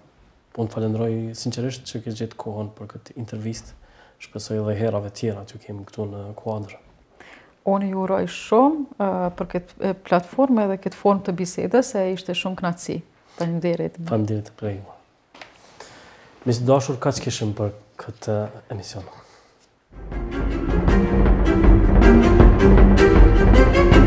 Po 0.52 0.66
në 0.66 0.72
falendroj 0.72 1.12
sinqerisht 1.38 1.86
që 1.88 2.02
kështë 2.04 2.18
gjithë 2.18 2.36
kohën 2.42 2.66
për 2.76 2.88
këtë 2.92 3.14
intervjist, 3.22 3.70
Shpesoj 4.22 4.58
dhe 4.66 4.74
herave 4.78 5.08
tjera 5.16 5.40
që 5.48 5.58
kemë 5.64 5.84
këtu 5.88 6.04
në 6.12 6.20
kuadrë. 6.38 6.76
Unë 7.72 7.88
ju 7.90 8.02
uroj 8.04 8.26
shumë 8.30 9.08
për 9.38 9.48
këtë 9.54 9.92
platformë 10.06 10.66
edhe 10.66 10.76
këtë 10.84 10.98
formë 10.98 11.24
të 11.28 11.34
bisedës 11.40 11.94
e 11.98 12.04
ishte 12.18 12.36
shumë 12.36 12.60
knaci, 12.60 12.98
Faleminderit. 13.38 13.96
Faleminderit 14.06 14.52
për 14.60 14.74
ju. 14.76 14.96
Mes 16.44 16.60
dashur 16.68 17.00
kaç 17.00 17.22
kishim 17.24 17.56
për 17.58 17.72
këtë 18.04 18.38
emision. 18.76 19.08
Thank 22.92 23.96
you. 23.96 24.01